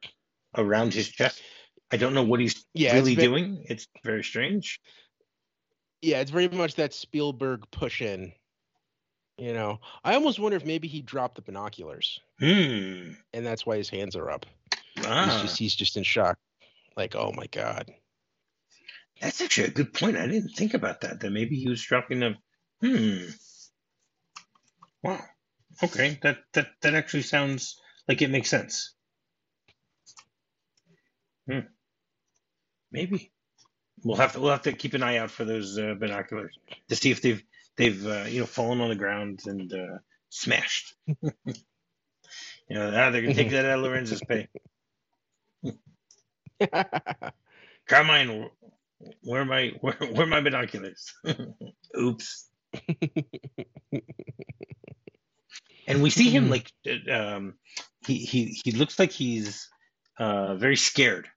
around 0.56 0.92
his 0.94 1.08
chest. 1.08 1.42
I 1.90 1.96
don't 1.96 2.14
know 2.14 2.24
what 2.24 2.40
he's 2.40 2.64
Yeah, 2.74 2.96
it's 2.96 3.02
really 3.02 3.14
ve- 3.14 3.22
doing. 3.22 3.64
It's 3.68 3.86
very 4.04 4.24
strange. 4.24 4.80
Yeah, 6.02 6.20
it's 6.20 6.30
very 6.30 6.48
much 6.48 6.74
that 6.74 6.92
Spielberg 6.92 7.70
push 7.70 8.02
in. 8.02 8.32
You 9.36 9.52
know, 9.52 9.80
I 10.04 10.14
almost 10.14 10.38
wonder 10.38 10.56
if 10.56 10.64
maybe 10.64 10.86
he 10.86 11.02
dropped 11.02 11.34
the 11.36 11.42
binoculars 11.42 12.20
Hmm. 12.38 13.12
and 13.32 13.44
that's 13.44 13.66
why 13.66 13.76
his 13.76 13.88
hands 13.88 14.14
are 14.16 14.30
up. 14.30 14.46
He's 14.94 15.06
Ah, 15.06 15.40
just 15.42 15.58
he's 15.58 15.74
just 15.74 15.96
in 15.96 16.04
shock. 16.04 16.38
Like, 16.96 17.16
oh 17.16 17.32
my 17.32 17.46
god. 17.46 17.92
that's 19.20 19.40
actually 19.40 19.68
a 19.68 19.70
good 19.70 19.92
point. 19.92 20.16
I 20.16 20.26
didn't 20.28 20.50
think 20.50 20.74
about 20.74 21.00
that. 21.00 21.20
That 21.20 21.30
maybe 21.30 21.56
he 21.56 21.68
was 21.68 21.82
dropping 21.82 22.20
them. 22.20 22.36
Hmm. 22.80 23.24
Wow. 25.02 25.20
Okay. 25.82 26.18
That 26.22 26.38
that 26.52 26.68
that 26.82 26.94
actually 26.94 27.22
sounds 27.22 27.80
like 28.06 28.22
it 28.22 28.30
makes 28.30 28.48
sense. 28.50 28.94
Hmm. 31.50 31.60
Maybe 32.92 33.32
we'll 34.04 34.16
have 34.16 34.32
to 34.34 34.40
we'll 34.40 34.52
have 34.52 34.62
to 34.62 34.72
keep 34.72 34.94
an 34.94 35.02
eye 35.02 35.16
out 35.18 35.30
for 35.32 35.44
those 35.44 35.76
uh, 35.78 35.94
binoculars 35.98 36.56
to 36.88 36.96
see 36.96 37.10
if 37.10 37.20
they've 37.20 37.42
they've 37.76 38.06
uh, 38.06 38.24
you 38.28 38.40
know 38.40 38.46
fallen 38.46 38.80
on 38.80 38.88
the 38.90 38.96
ground 38.96 39.40
and 39.46 39.72
uh, 39.72 39.98
smashed. 40.30 40.94
you 41.08 41.24
know, 42.70 42.88
ah, 42.94 43.10
they're 43.10 43.22
gonna 43.22 43.34
take 43.34 43.50
that 43.50 43.64
out 43.66 43.78
of 43.78 43.84
Lorenzo's 43.84 44.22
pay. 44.22 44.48
Carmine, 47.88 48.50
where 49.22 49.42
are 49.42 49.44
my 49.44 49.72
where, 49.80 49.94
where 49.94 50.22
are 50.22 50.26
my 50.26 50.40
binoculars? 50.40 51.12
Oops. 51.98 52.48
and 55.86 56.02
we 56.02 56.10
see 56.10 56.30
him 56.30 56.50
like 56.50 56.70
uh, 56.88 57.12
um, 57.12 57.54
he 58.06 58.18
he 58.18 58.60
he 58.64 58.72
looks 58.72 58.98
like 58.98 59.12
he's 59.12 59.68
uh, 60.18 60.54
very 60.56 60.76
scared 60.76 61.28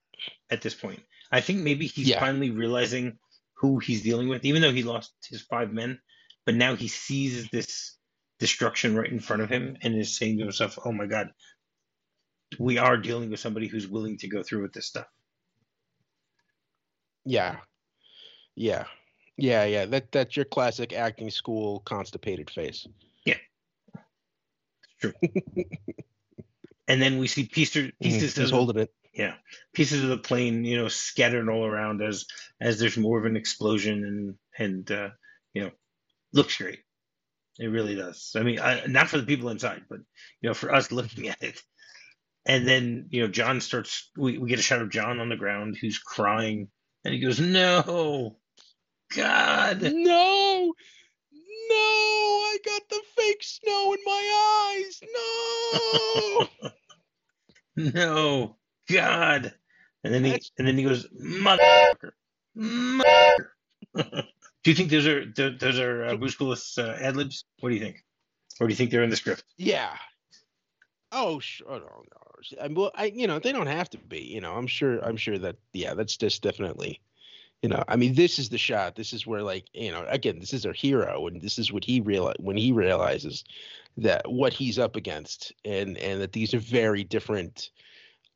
at 0.50 0.62
this 0.62 0.74
point. 0.74 1.02
I 1.30 1.40
think 1.40 1.60
maybe 1.60 1.86
he's 1.86 2.08
Yeah. 2.08 2.20
finally 2.20 2.50
realizing 2.50 3.18
who 3.54 3.78
he's 3.78 4.02
dealing 4.02 4.28
with, 4.28 4.44
even 4.44 4.62
though 4.62 4.72
he 4.72 4.82
lost 4.82 5.12
his 5.28 5.42
five 5.42 5.72
men. 5.72 6.00
But 6.48 6.54
now 6.54 6.76
he 6.76 6.88
sees 6.88 7.50
this 7.50 7.94
destruction 8.38 8.96
right 8.96 9.12
in 9.12 9.20
front 9.20 9.42
of 9.42 9.50
him 9.50 9.76
and 9.82 9.94
is 9.94 10.16
saying 10.16 10.38
to 10.38 10.44
himself, 10.44 10.78
"Oh 10.82 10.92
my 10.92 11.04
God, 11.04 11.28
we 12.58 12.78
are 12.78 12.96
dealing 12.96 13.28
with 13.28 13.38
somebody 13.38 13.66
who's 13.66 13.86
willing 13.86 14.16
to 14.20 14.28
go 14.28 14.42
through 14.42 14.62
with 14.62 14.72
this 14.72 14.86
stuff." 14.86 15.06
yeah. 17.26 17.58
Yeah. 18.54 18.86
Yeah, 19.36 19.66
yeah. 19.66 19.84
That 19.84 20.10
that's 20.10 20.36
your 20.36 20.46
classic 20.46 20.94
acting 20.94 21.28
school 21.28 21.80
constipated 21.80 22.48
face. 22.48 22.86
Yeah, 23.26 23.36
true. 25.02 25.12
and 26.88 27.02
then 27.02 27.18
we 27.18 27.26
see 27.26 27.44
pieces 27.44 27.92
pieces 28.00 28.36
He's 28.36 28.38
of 28.38 28.50
holding 28.52 28.84
it. 28.84 28.94
yeah 29.12 29.34
pieces 29.74 30.02
of 30.02 30.08
the 30.08 30.16
plane 30.16 30.64
you 30.64 30.78
know 30.78 30.88
scattered 30.88 31.50
all 31.50 31.66
around 31.66 32.00
as 32.00 32.24
as 32.58 32.78
there's 32.78 32.96
more 32.96 33.18
of 33.18 33.26
an 33.26 33.36
explosion 33.36 34.02
and 34.02 34.34
and 34.58 34.90
uh, 34.90 35.10
you 35.52 35.64
know 35.64 35.70
looks 36.32 36.56
great. 36.56 36.80
It 37.58 37.66
really 37.66 37.96
does. 37.96 38.32
I 38.36 38.42
mean, 38.42 38.60
I, 38.60 38.86
not 38.86 39.08
for 39.08 39.18
the 39.18 39.26
people 39.26 39.48
inside, 39.50 39.82
but 39.88 39.98
you 40.40 40.48
know, 40.48 40.54
for 40.54 40.72
us 40.72 40.92
looking 40.92 41.28
at 41.30 41.42
it. 41.42 41.60
And 42.46 42.66
then 42.66 43.06
you 43.10 43.22
know, 43.22 43.28
John 43.28 43.60
starts. 43.60 44.10
We, 44.16 44.38
we 44.38 44.48
get 44.48 44.58
a 44.58 44.62
shot 44.62 44.80
of 44.80 44.90
John 44.90 45.20
on 45.20 45.28
the 45.28 45.36
ground 45.36 45.76
who's 45.80 45.98
crying, 45.98 46.68
and 47.04 47.12
he 47.12 47.20
goes, 47.20 47.38
"No, 47.40 48.38
God, 49.14 49.82
No. 49.82 50.72
No, 51.70 51.74
I 51.76 52.56
got 52.64 52.88
the 52.88 53.02
fake 53.16 53.42
snow 53.42 53.92
in 53.92 53.98
my 54.06 54.80
eyes. 54.80 55.00
No. 56.64 56.70
no, 57.94 58.56
God." 58.90 59.52
And 60.04 60.14
then 60.14 60.24
he 60.24 60.30
That's- 60.30 60.50
and 60.58 60.66
then 60.66 60.78
he 60.78 60.84
goes, 60.84 61.06
"Motherfucker, 61.08 62.12
mother." 62.54 63.52
do 64.64 64.70
you 64.70 64.74
think 64.74 64.90
those 64.90 65.06
are 65.06 65.24
those 65.24 65.78
are 65.78 66.04
uh, 66.04 66.16
Bruce 66.16 66.38
Willis 66.38 66.78
uh, 66.78 66.96
ad 67.00 67.16
libs? 67.16 67.44
What 67.60 67.70
do 67.70 67.74
you 67.74 67.80
think? 67.80 68.04
Or 68.60 68.66
do 68.66 68.72
you 68.72 68.76
think 68.76 68.90
they're 68.90 69.04
in 69.04 69.10
the 69.10 69.16
script? 69.16 69.44
yeah. 69.56 69.96
Oh, 71.10 71.38
sure. 71.38 71.66
No, 71.70 71.78
no. 71.78 72.62
I, 72.62 72.68
well, 72.68 72.90
I, 72.94 73.06
you 73.06 73.26
know, 73.26 73.38
they 73.38 73.52
don't 73.52 73.66
have 73.66 73.88
to 73.90 73.98
be. 73.98 74.20
You 74.20 74.40
know, 74.40 74.54
I'm 74.54 74.66
sure. 74.66 74.98
I'm 75.00 75.16
sure 75.16 75.38
that. 75.38 75.56
Yeah, 75.72 75.94
that's 75.94 76.16
just 76.16 76.42
definitely. 76.42 77.00
You 77.62 77.70
know, 77.70 77.82
I 77.88 77.96
mean, 77.96 78.14
this 78.14 78.38
is 78.38 78.50
the 78.50 78.58
shot. 78.58 78.94
This 78.94 79.12
is 79.12 79.26
where, 79.26 79.42
like, 79.42 79.64
you 79.72 79.90
know, 79.90 80.04
again, 80.08 80.38
this 80.38 80.52
is 80.52 80.64
our 80.64 80.72
hero, 80.72 81.26
and 81.26 81.40
this 81.40 81.58
is 81.58 81.72
what 81.72 81.84
he 81.84 82.00
realize 82.00 82.36
when 82.38 82.56
he 82.56 82.70
realizes 82.72 83.42
that 83.96 84.30
what 84.30 84.52
he's 84.52 84.78
up 84.78 84.96
against, 84.96 85.52
and 85.64 85.96
and 85.98 86.20
that 86.20 86.32
these 86.32 86.54
are 86.54 86.58
very 86.58 87.04
different 87.04 87.70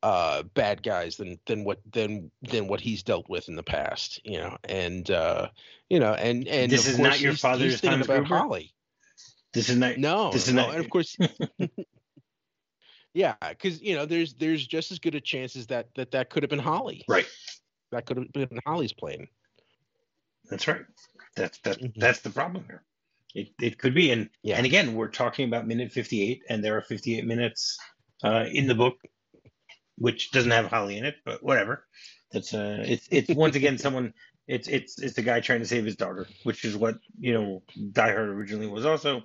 uh 0.02 0.42
bad 0.54 0.82
guys 0.82 1.16
than 1.16 1.38
than 1.46 1.64
what 1.64 1.80
than 1.92 2.30
than 2.42 2.66
what 2.66 2.80
he's 2.80 3.02
dealt 3.02 3.28
with 3.28 3.48
in 3.48 3.54
the 3.56 3.62
past 3.62 4.20
you 4.24 4.38
know 4.38 4.56
and 4.64 5.10
uh 5.10 5.48
you 5.88 6.00
know 6.00 6.12
and 6.14 6.48
and 6.48 6.70
This 6.72 6.88
is 6.88 6.98
not 6.98 7.20
your 7.20 7.34
father's 7.34 7.80
he's 7.80 7.84
about 7.94 8.06
Gruber? 8.06 8.24
holly 8.36 8.74
This 9.52 9.68
is 9.68 9.76
not. 9.76 9.98
no, 9.98 10.32
This 10.32 10.48
is 10.48 10.54
no, 10.54 10.62
not- 10.66 10.74
and 10.76 10.84
of 10.84 10.90
course, 10.90 11.16
yeah, 13.14 13.34
because 13.50 13.82
you 13.82 13.94
know, 13.94 14.06
there's 14.06 14.32
there's 14.34 14.66
just 14.66 14.90
as 14.90 14.98
good 14.98 15.14
a 15.14 15.20
chances 15.20 15.66
that 15.66 15.88
that 15.96 16.10
that 16.12 16.30
could 16.30 16.42
have 16.42 16.50
been 16.50 16.58
Holly. 16.58 17.04
Right. 17.06 17.26
That 17.90 18.06
could 18.06 18.16
have 18.16 18.32
been 18.32 18.58
Holly's 18.66 18.94
plane. 18.94 19.28
That's 20.48 20.66
right. 20.66 20.80
That's 21.36 21.58
that, 21.60 21.78
Mhm. 21.80 21.92
that's 21.96 22.20
the 22.20 22.30
problem 22.30 22.64
here. 22.66 22.82
It 23.34 23.48
it 23.60 23.78
could 23.78 23.94
be, 23.94 24.10
and 24.12 24.30
Yeah. 24.42 24.56
and 24.56 24.64
again, 24.66 24.94
we're 24.94 25.08
talking 25.10 25.46
about 25.46 25.66
minute 25.66 25.92
fifty 25.92 26.22
eight, 26.22 26.42
and 26.48 26.64
there 26.64 26.76
are 26.76 26.82
fifty 26.82 27.18
eight 27.18 27.26
minutes 27.26 27.78
uh, 28.24 28.46
in 28.50 28.66
the 28.66 28.74
book, 28.74 28.96
which 29.98 30.30
doesn't 30.30 30.50
have 30.50 30.66
Holly 30.66 30.98
in 30.98 31.04
it, 31.04 31.16
but 31.24 31.42
whatever. 31.42 31.86
That's 32.32 32.54
uh, 32.54 32.84
it's 32.86 33.08
it's 33.10 33.30
once 33.34 33.56
again 33.56 33.78
someone. 33.78 34.14
It's 34.48 34.68
it's 34.68 34.98
it's 35.00 35.14
the 35.14 35.22
guy 35.22 35.40
trying 35.40 35.60
to 35.60 35.66
save 35.66 35.84
his 35.84 35.96
daughter, 35.96 36.26
which 36.44 36.64
is 36.64 36.76
what 36.76 36.96
you 37.18 37.34
know 37.34 37.62
Die 37.92 38.10
Hard 38.12 38.28
originally 38.28 38.66
was 38.66 38.84
also. 38.86 39.22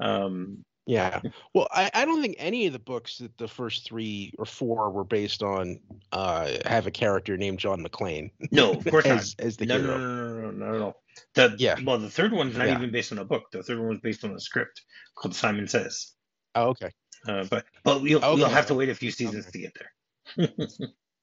Um, 0.00 0.64
Yeah. 0.86 1.20
Well, 1.54 1.68
I, 1.70 1.90
I 1.92 2.04
don't 2.04 2.22
think 2.22 2.36
any 2.38 2.66
of 2.66 2.72
the 2.72 2.78
books 2.78 3.18
that 3.18 3.36
the 3.36 3.48
first 3.48 3.84
three 3.86 4.32
or 4.38 4.44
four 4.46 4.90
were 4.90 5.04
based 5.04 5.42
on 5.42 5.80
uh 6.12 6.56
have 6.66 6.86
a 6.86 6.90
character 6.90 7.36
named 7.36 7.58
John 7.58 7.82
McClane 7.84 8.30
no, 8.52 8.72
of 8.72 8.84
course 8.86 9.04
not. 9.06 9.18
as 9.18 9.34
as 9.38 9.56
the 9.56 9.66
No, 9.66 9.78
no, 9.78 9.84
hero. 9.84 9.98
no, 9.98 10.06
no, 10.06 10.40
no, 10.40 10.50
no, 10.50 10.66
not 10.66 10.74
at 10.76 10.82
all. 10.82 11.02
The 11.34 11.54
Yeah. 11.58 11.76
well, 11.84 11.98
the 11.98 12.08
third 12.10 12.32
one's 12.32 12.56
not 12.56 12.68
Yeah. 12.68 12.76
even 12.76 12.90
based 12.92 13.12
on 13.12 13.18
a 13.18 13.24
book. 13.24 13.44
The 13.52 13.62
third 13.62 13.78
one 13.78 13.88
was 13.88 14.00
based 14.00 14.24
on 14.24 14.30
a 14.34 14.40
script 14.40 14.82
called 15.16 15.34
Simon 15.34 15.66
Says. 15.66 16.12
Oh, 16.54 16.68
okay. 16.68 16.90
Uh, 17.26 17.44
but 17.50 17.64
but 17.82 18.02
we'll, 18.02 18.20
we'll 18.20 18.48
have 18.48 18.66
to 18.66 18.74
wait 18.74 18.88
a 18.88 18.94
few 18.94 19.10
seasons 19.10 19.46
Okay. 19.46 19.50
to 19.52 19.58
get 19.58 19.76
there. 19.78 20.48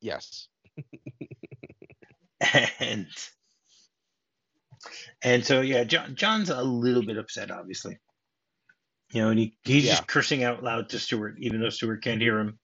Yes. 0.02 0.48
and 2.80 3.08
And 5.22 5.46
so 5.46 5.62
yeah, 5.62 5.84
John 5.84 6.16
John's 6.16 6.50
a 6.50 6.62
little 6.64 7.04
bit 7.04 7.18
upset, 7.18 7.52
obviously. 7.52 7.98
You 9.12 9.22
know, 9.22 9.30
and 9.30 9.40
he, 9.40 9.58
he's 9.64 9.86
Yeah. 9.86 9.92
just 9.92 10.08
cursing 10.08 10.44
out 10.44 10.64
loud 10.64 10.90
to 10.90 11.00
Stewart, 11.00 11.36
even 11.40 11.62
though 11.62 11.70
Stewart 11.70 12.04
can't 12.04 12.22
hear 12.22 12.40
him. 12.40 12.60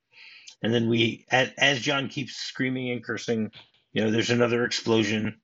And 0.61 0.73
then 0.73 0.89
we, 0.89 1.25
as, 1.31 1.50
as 1.57 1.79
John 1.81 2.09
keeps 2.09 2.35
screaming 2.35 2.91
and 2.91 3.03
cursing, 3.03 3.51
you 3.93 4.03
know, 4.03 4.11
there's 4.11 4.29
another 4.29 4.63
explosion, 4.63 5.41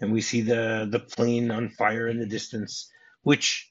and 0.00 0.12
we 0.12 0.20
see 0.20 0.40
the 0.40 0.88
the 0.90 0.98
plane 1.00 1.50
on 1.50 1.68
fire 1.68 2.08
in 2.08 2.18
the 2.18 2.26
distance. 2.26 2.90
Which 3.22 3.69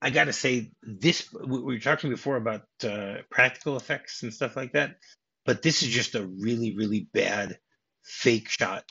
I 0.00 0.10
got 0.10 0.24
to 0.24 0.32
say, 0.32 0.70
this 0.82 1.32
we 1.32 1.58
we 1.60 1.74
were 1.74 1.80
talking 1.80 2.10
before 2.10 2.36
about 2.36 2.62
uh, 2.84 3.16
practical 3.30 3.76
effects 3.76 4.22
and 4.22 4.32
stuff 4.32 4.56
like 4.56 4.72
that, 4.72 4.96
but 5.44 5.62
this 5.62 5.82
is 5.82 5.88
just 5.88 6.14
a 6.14 6.26
really 6.26 6.76
really 6.76 7.08
bad 7.12 7.58
fake 8.04 8.48
shot. 8.48 8.84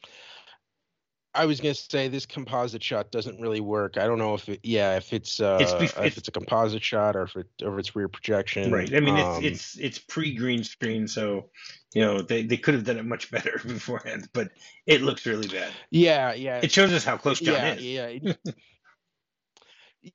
I 1.33 1.45
was 1.45 1.61
gonna 1.61 1.75
say 1.75 2.07
this 2.07 2.25
composite 2.25 2.81
shot 2.81 3.11
doesn't 3.11 3.39
really 3.39 3.59
work. 3.61 3.97
I 3.97 4.07
don't 4.07 4.17
know 4.17 4.33
if 4.33 4.49
it, 4.49 4.59
yeah, 4.63 4.97
if 4.97 5.13
it's 5.13 5.39
uh, 5.39 5.59
It's 5.61 5.71
bef- 5.71 5.83
if 6.03 6.17
it's- 6.17 6.27
a 6.27 6.31
composite 6.31 6.83
shot 6.83 7.15
or 7.15 7.23
if 7.23 7.35
it 7.35 7.45
or 7.63 7.73
if 7.75 7.79
it's 7.79 7.95
rear 7.95 8.07
projection. 8.07 8.71
Right. 8.71 8.91
I 8.93 8.99
mean, 8.99 9.15
Um, 9.17 9.43
it's 9.43 9.75
it's 9.75 9.77
it's 9.77 9.99
pre 9.99 10.33
green 10.33 10.63
screen, 10.63 11.07
so 11.07 11.51
you 11.93 12.01
know 12.01 12.21
they, 12.21 12.41
they 12.43 12.57
could 12.57 12.73
have 12.73 12.85
done 12.85 12.97
it 12.97 13.05
much 13.05 13.29
better 13.35 13.61
beforehand, 13.63 14.27
but 14.33 14.49
it 14.87 15.01
looks 15.03 15.25
really 15.27 15.47
bad. 15.47 15.71
yeah, 15.91 16.33
yeah, 16.33 16.59
It 16.63 16.71
shows 16.71 16.91
us 16.91 17.03
how 17.03 17.17
close 17.17 17.39
John 17.39 17.53
yeah, 17.55 18.07
is. 18.07 18.21
yeah. 18.23 18.33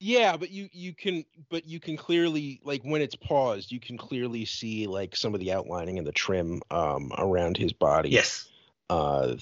yeah, 0.01 0.37
but 0.37 0.51
you 0.51 0.69
you 0.73 0.95
can 0.95 1.25
but 1.51 1.67
you 1.67 1.81
can 1.81 1.97
clearly 1.97 2.61
like 2.65 2.83
when 2.83 3.03
it's 3.03 3.15
paused, 3.15 3.73
you 3.73 3.81
can 3.81 3.99
clearly 3.99 4.45
see 4.45 4.87
like 4.87 5.17
some 5.17 5.35
of 5.35 5.41
the 5.41 5.53
outlining 5.53 5.99
and 5.99 6.07
the 6.07 6.13
trim 6.13 6.63
um 6.71 7.13
around 7.17 7.57
his 7.57 7.73
body. 7.73 8.11
Yes, 8.11 8.49
Uh, 8.91 9.37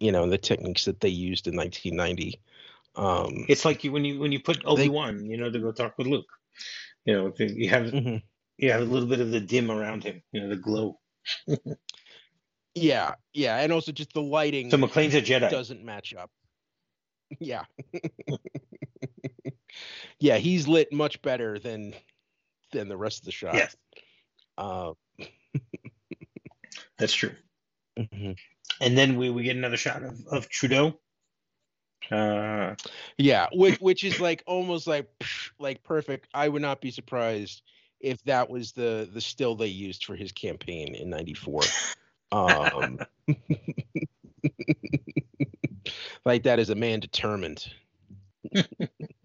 you 0.00 0.12
know 0.12 0.28
the 0.28 0.38
techniques 0.38 0.84
that 0.86 1.00
they 1.00 1.08
used 1.08 1.46
in 1.46 1.56
1990. 1.56 2.40
Um, 2.96 3.44
it's 3.48 3.64
like 3.64 3.84
you 3.84 3.92
when 3.92 4.04
you 4.04 4.18
when 4.18 4.32
you 4.32 4.40
put 4.40 4.64
Obi 4.64 4.88
Wan, 4.88 5.26
you 5.26 5.36
know, 5.36 5.50
to 5.50 5.58
go 5.58 5.72
talk 5.72 5.98
with 5.98 6.06
Luke. 6.06 6.26
You 7.04 7.14
know, 7.14 7.32
you 7.38 7.68
have 7.68 7.86
mhm. 7.86 8.22
you 8.58 8.72
have 8.72 8.80
a 8.80 8.84
little 8.84 9.08
bit 9.08 9.20
of 9.20 9.30
the 9.30 9.40
dim 9.40 9.70
around 9.70 10.04
him, 10.04 10.22
you 10.32 10.40
know, 10.40 10.48
the 10.48 10.56
glow. 10.56 10.98
Yeah, 12.74 13.14
yeah, 13.32 13.56
and 13.56 13.72
also 13.72 13.90
just 13.90 14.12
the 14.12 14.20
lighting. 14.20 14.70
So 14.70 14.76
McClane's 14.76 15.14
a 15.14 15.22
Jedi. 15.22 15.50
doesn't 15.50 15.82
match 15.82 16.14
up. 16.14 16.30
Yeah. 17.40 17.64
yeah, 20.18 20.36
he's 20.38 20.66
lit 20.68 20.92
much 20.92 21.20
better 21.22 21.58
than 21.58 21.94
than 22.72 22.88
the 22.88 22.96
rest 22.96 23.20
of 23.20 23.24
the 23.26 23.32
shot. 23.32 23.54
Yes, 23.54 23.76
Uh, 24.58 24.92
that's 26.98 27.14
true. 27.14 27.32
mhm. 27.98 28.36
And 28.80 28.96
then 28.98 29.16
we, 29.16 29.30
we 29.30 29.42
get 29.42 29.56
another 29.56 29.76
shot 29.76 30.02
of, 30.02 30.26
of 30.30 30.48
Trudeau. 30.48 30.98
Uh, 32.10 32.74
Yeah, 33.18 33.48
which 33.52 33.80
which 33.80 34.04
is 34.04 34.20
like 34.20 34.42
almost 34.46 34.86
like 34.86 35.08
like 35.58 35.82
perfect. 35.82 36.28
I 36.34 36.48
would 36.48 36.62
not 36.62 36.80
be 36.80 36.90
surprised 36.90 37.62
if 38.00 38.22
that 38.24 38.48
was 38.48 38.72
the 38.72 39.08
the 39.12 39.20
still 39.20 39.54
they 39.56 39.66
used 39.66 40.04
for 40.04 40.14
his 40.14 40.30
campaign 40.32 40.94
in 40.94 41.10
94. 41.10 41.62
Um 42.32 42.98
like 46.24 46.42
that 46.44 46.58
is 46.58 46.70
a 46.70 46.74
man 46.74 47.00
determined. 47.00 47.66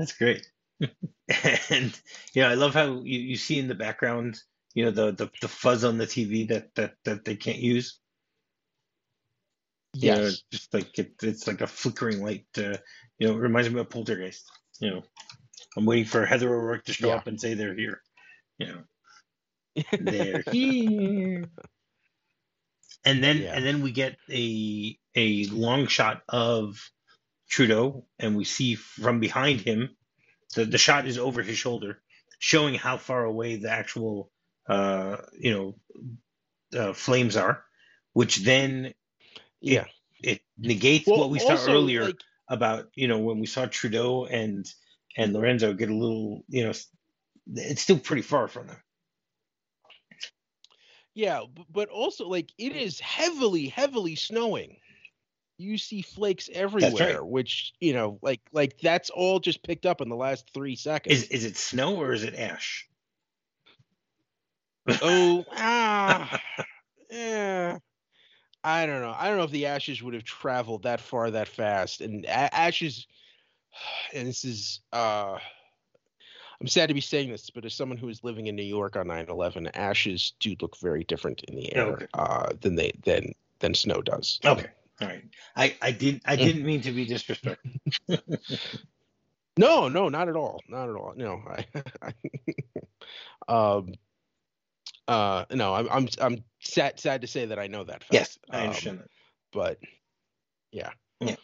That's 0.00 0.12
great. 0.12 0.46
and 1.70 2.00
yeah, 2.32 2.48
I 2.48 2.54
love 2.54 2.72
how 2.72 3.02
you, 3.04 3.20
you 3.20 3.36
see 3.36 3.58
in 3.58 3.68
the 3.68 3.74
background, 3.74 4.40
you 4.72 4.86
know, 4.86 4.90
the, 4.90 5.12
the, 5.12 5.30
the 5.42 5.48
fuzz 5.48 5.84
on 5.84 5.98
the 5.98 6.06
TV 6.06 6.48
that, 6.48 6.74
that, 6.76 6.94
that 7.04 7.26
they 7.26 7.36
can't 7.36 7.58
use. 7.58 8.00
You 9.94 10.12
know, 10.12 10.30
just 10.50 10.72
like 10.72 10.98
it, 10.98 11.12
it's 11.22 11.46
like 11.46 11.60
a 11.60 11.66
flickering 11.66 12.22
light. 12.22 12.46
Uh, 12.56 12.78
you 13.18 13.28
know, 13.28 13.34
it 13.34 13.40
reminds 13.40 13.68
me 13.68 13.78
of 13.78 13.90
Poltergeist. 13.90 14.50
You 14.80 14.90
know, 14.90 15.02
I'm 15.76 15.84
waiting 15.84 16.06
for 16.06 16.24
Heather 16.24 16.48
O'Rourke 16.48 16.86
to 16.86 16.94
show 16.94 17.08
Yeah. 17.08 17.16
up 17.16 17.26
and 17.26 17.38
say 17.38 17.52
they're 17.52 17.74
here. 17.74 18.00
You 18.58 18.66
know, 18.68 19.84
they're 19.98 20.40
here. 20.50 21.50
And 23.04 23.22
then 23.22 23.42
Yeah. 23.42 23.54
and 23.54 23.66
then 23.66 23.82
we 23.82 23.92
get 23.92 24.16
a 24.30 24.98
a 25.14 25.44
long 25.48 25.88
shot 25.88 26.22
of 26.26 26.80
Trudeau, 27.50 28.06
and 28.18 28.36
we 28.36 28.44
see 28.44 28.76
from 28.76 29.20
behind 29.20 29.60
him, 29.60 29.90
the 30.54 30.64
the 30.64 30.78
shot 30.78 31.06
is 31.06 31.18
over 31.18 31.42
his 31.42 31.58
shoulder, 31.58 32.00
showing 32.38 32.74
how 32.74 32.96
far 32.96 33.24
away 33.24 33.56
the 33.56 33.70
actual 33.70 34.30
uh 34.68 35.16
you 35.38 35.52
know 35.52 36.78
uh, 36.78 36.92
flames 36.92 37.36
are, 37.36 37.64
which 38.12 38.36
then 38.36 38.94
yeah. 39.60 39.84
it 40.22 40.40
negates 40.56 41.06
Well, 41.06 41.18
what 41.18 41.30
we 41.30 41.40
saw 41.40 41.50
also, 41.50 41.72
earlier 41.72 42.04
like, 42.04 42.20
about 42.48 42.86
you 42.94 43.08
know 43.08 43.18
when 43.18 43.40
we 43.40 43.46
saw 43.46 43.66
Trudeau 43.66 44.26
and 44.26 44.64
and 45.16 45.32
Lorenzo 45.32 45.74
get 45.74 45.90
a 45.90 45.94
little 45.94 46.44
you 46.48 46.64
know 46.64 46.72
it's 47.52 47.82
still 47.82 47.98
pretty 47.98 48.22
far 48.22 48.46
from 48.48 48.68
them. 48.68 48.76
Yeah, 51.14 51.42
but 51.68 51.88
also 51.88 52.28
like 52.28 52.50
it 52.58 52.76
is 52.76 53.00
heavily, 53.00 53.66
heavily 53.66 54.14
snowing. 54.14 54.76
You 55.60 55.76
see 55.76 56.00
flakes 56.00 56.48
everywhere, 56.52 57.22
which 57.22 57.74
you 57.80 57.92
know, 57.92 58.18
like 58.22 58.40
like 58.50 58.78
that's 58.78 59.10
all 59.10 59.38
just 59.40 59.62
picked 59.62 59.84
up 59.84 60.00
in 60.00 60.08
the 60.08 60.16
last 60.16 60.50
three 60.54 60.74
seconds. 60.74 61.24
Is 61.24 61.28
is 61.28 61.44
it 61.44 61.56
snow 61.56 61.96
or 61.96 62.12
is 62.14 62.24
it 62.24 62.34
ash? 62.34 62.88
oh, 65.02 65.44
ah, 65.52 66.40
yeah. 67.10 67.78
I 68.64 68.86
don't 68.86 69.02
know. 69.02 69.14
I 69.16 69.28
don't 69.28 69.36
know 69.36 69.44
if 69.44 69.50
the 69.50 69.66
ashes 69.66 70.02
would 70.02 70.14
have 70.14 70.24
traveled 70.24 70.84
that 70.84 71.00
far 71.00 71.30
that 71.30 71.48
fast. 71.48 72.00
And 72.00 72.24
a- 72.24 72.54
ashes, 72.54 73.06
and 74.14 74.28
this 74.28 74.44
is, 74.44 74.80
uh, 74.92 75.38
I'm 76.60 76.66
sad 76.66 76.88
to 76.88 76.94
be 76.94 77.00
saying 77.00 77.30
this, 77.30 77.50
but 77.50 77.64
as 77.64 77.74
someone 77.74 77.98
who 77.98 78.08
is 78.08 78.22
living 78.24 78.46
in 78.46 78.56
New 78.56 78.62
York 78.62 78.96
on 78.96 79.06
9/11, 79.08 79.70
ashes 79.74 80.34
do 80.40 80.56
look 80.60 80.76
very 80.78 81.04
different 81.04 81.42
in 81.44 81.56
the 81.56 81.74
air 81.74 81.92
Okay. 81.92 82.06
uh, 82.14 82.52
than 82.60 82.76
they 82.76 82.92
than 83.02 83.34
than 83.60 83.74
snow 83.74 84.02
does. 84.02 84.40
Okay, 84.44 84.66
all 85.00 85.08
right. 85.08 85.24
I 85.56 85.76
I 85.82 85.90
didn't 85.92 86.22
I 86.26 86.36
didn't 86.44 86.64
mean 86.64 86.82
to 86.82 86.92
be 86.92 87.06
disrespectful. 87.06 87.70
No, 89.56 89.88
no, 89.88 90.08
not 90.08 90.28
at 90.28 90.36
all. 90.36 90.60
Not 90.68 90.88
at 90.88 90.96
all. 90.96 91.12
No, 91.16 91.42
I, 91.46 91.66
I 93.48 93.52
um, 93.76 93.92
uh, 95.08 95.44
no, 95.52 95.74
I'm, 95.74 95.88
I'm, 95.90 96.08
I'm 96.20 96.44
sad, 96.60 96.98
sad 97.00 97.20
to 97.22 97.26
say 97.26 97.46
that 97.46 97.58
I 97.58 97.66
know 97.66 97.84
that 97.84 98.04
fact. 98.04 98.12
Yes, 98.14 98.38
I 98.50 98.58
Um, 98.58 98.64
understand 98.64 98.98
that. 99.00 99.08
but 99.52 99.78
yeah. 100.72 100.90
yeah, 101.20 101.36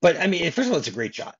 But 0.00 0.16
I 0.18 0.28
mean, 0.28 0.50
first 0.52 0.68
of 0.68 0.72
all, 0.72 0.78
it's 0.78 0.88
a 0.88 0.92
great 0.92 1.14
shot. 1.14 1.36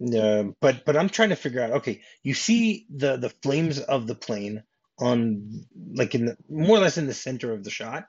Um, 0.00 0.54
but 0.60 0.84
but 0.84 0.96
I'm 0.96 1.08
trying 1.08 1.30
to 1.30 1.36
figure 1.36 1.60
out. 1.62 1.72
Okay, 1.72 2.02
you 2.22 2.34
see 2.34 2.86
the 2.94 3.16
the 3.16 3.30
flames 3.30 3.80
of 3.80 4.06
the 4.06 4.14
plane 4.14 4.62
on 5.00 5.64
like 5.94 6.14
in 6.14 6.26
the 6.26 6.36
more 6.48 6.76
or 6.76 6.80
less 6.80 6.98
in 6.98 7.06
the 7.06 7.14
center 7.14 7.52
of 7.52 7.64
the 7.64 7.70
shot. 7.70 8.04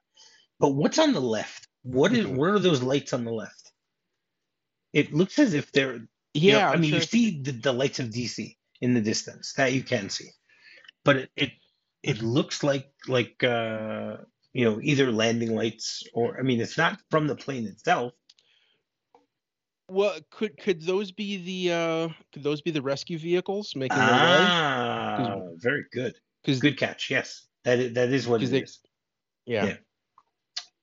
But 0.60 0.70
what's 0.70 1.00
on 1.00 1.14
the 1.14 1.22
left? 1.22 1.68
What 1.84 2.14
is 2.14 2.26
Mhm. 2.26 2.36
where 2.36 2.54
are 2.54 2.60
those 2.60 2.82
lights 2.84 3.14
on 3.14 3.24
the 3.26 3.32
left? 3.32 3.72
It 4.94 5.14
looks 5.14 5.40
as 5.40 5.54
if 5.54 5.72
they're 5.72 6.08
you 6.34 6.54
know, 6.54 6.60
yeah. 6.60 6.70
I 6.70 6.76
I'm 6.76 6.82
mean, 6.82 6.94
you 6.94 7.02
see 7.02 7.42
the, 7.42 7.52
the 7.52 7.74
lights 7.74 8.00
of 8.00 8.10
DC 8.12 8.58
in 8.82 8.94
the 8.94 9.02
distance 9.02 9.54
that 9.54 9.74
you 9.74 9.84
can 9.84 10.10
see, 10.10 10.30
but 11.06 11.18
it 11.18 11.32
it, 11.36 11.52
it 12.04 12.22
looks 12.22 12.64
like 12.64 12.92
like 13.08 13.44
uh, 13.44 14.18
you 14.54 14.66
know 14.66 14.80
either 14.82 15.12
landing 15.12 15.56
lights 15.56 16.04
or 16.14 16.40
I 16.40 16.44
mean, 16.44 16.62
it's 16.62 16.78
not 16.78 17.02
from 17.10 17.28
the 17.28 17.36
plane 17.36 17.68
itself. 17.68 18.14
well, 19.90 20.20
could 20.30 20.58
could 20.58 20.82
those 20.82 21.12
be 21.12 21.38
the 21.38 21.74
uh, 21.74 22.10
could 22.32 22.44
those 22.44 22.62
be 22.62 22.72
the 22.72 22.82
rescue 22.82 23.18
vehicles 23.18 23.76
making 23.76 24.06
their 24.06 24.18
way? 24.18 24.56
Ah, 24.56 25.42
very 25.58 25.86
good, 25.92 26.16
Because 26.44 26.60
good 26.60 26.78
catch. 26.78 27.10
Yes, 27.10 27.48
that 27.64 27.80
is, 27.80 27.94
that 27.94 28.10
is 28.12 28.28
what 28.28 28.42
it 28.44 28.46
'Cause 28.46 28.52
they- 28.52 28.62
is. 28.64 28.80
yeah, 29.46 29.66
yeah. 29.66 29.78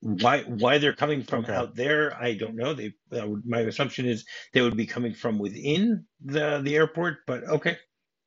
Why 0.07 0.43
why 0.43 0.79
they're 0.79 0.93
coming 0.95 1.25
from 1.25 1.45
Okay. 1.45 1.53
out 1.53 1.75
there, 1.75 2.17
I 2.17 2.35
don't 2.35 2.55
know. 2.55 2.75
They 2.75 2.95
uh, 3.13 3.27
would- 3.27 3.45
my 3.45 3.61
assumption 3.61 4.07
is 4.07 4.25
they 4.53 4.63
would 4.63 4.77
be 4.77 4.87
coming 4.87 5.15
from 5.15 5.39
within 5.39 6.07
the 6.25 6.61
the 6.63 6.77
airport, 6.77 7.27
but 7.27 7.43
okay, 7.45 7.79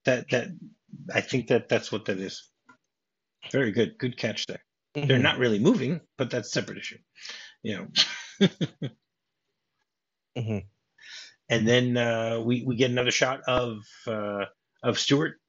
that 0.04 0.30
that 0.32 0.50
I 1.14 1.22
think 1.22 1.48
that 1.48 1.70
that's 1.70 1.92
what 1.92 2.06
that 2.06 2.20
is. 2.20 2.50
Very 3.52 3.72
good, 3.72 3.98
good 3.98 4.18
catch 4.18 4.46
there. 4.48 4.64
They're 4.94 5.20
Mhm. 5.20 5.22
not 5.22 5.38
really 5.40 5.60
moving, 5.60 6.02
but 6.18 6.30
that's 6.32 6.50
a 6.50 6.52
separate 6.52 6.80
issue. 6.80 6.98
You 7.64 7.78
know. 7.78 7.88
Mhm. 10.38 10.66
And 11.50 11.68
then 11.68 11.98
uh, 11.98 12.42
we 12.42 12.64
we 12.66 12.76
get 12.76 12.92
another 12.92 13.12
shot 13.12 13.42
of 13.48 13.84
uh, 14.08 14.46
of 14.84 15.00
Stewart, 15.00 15.40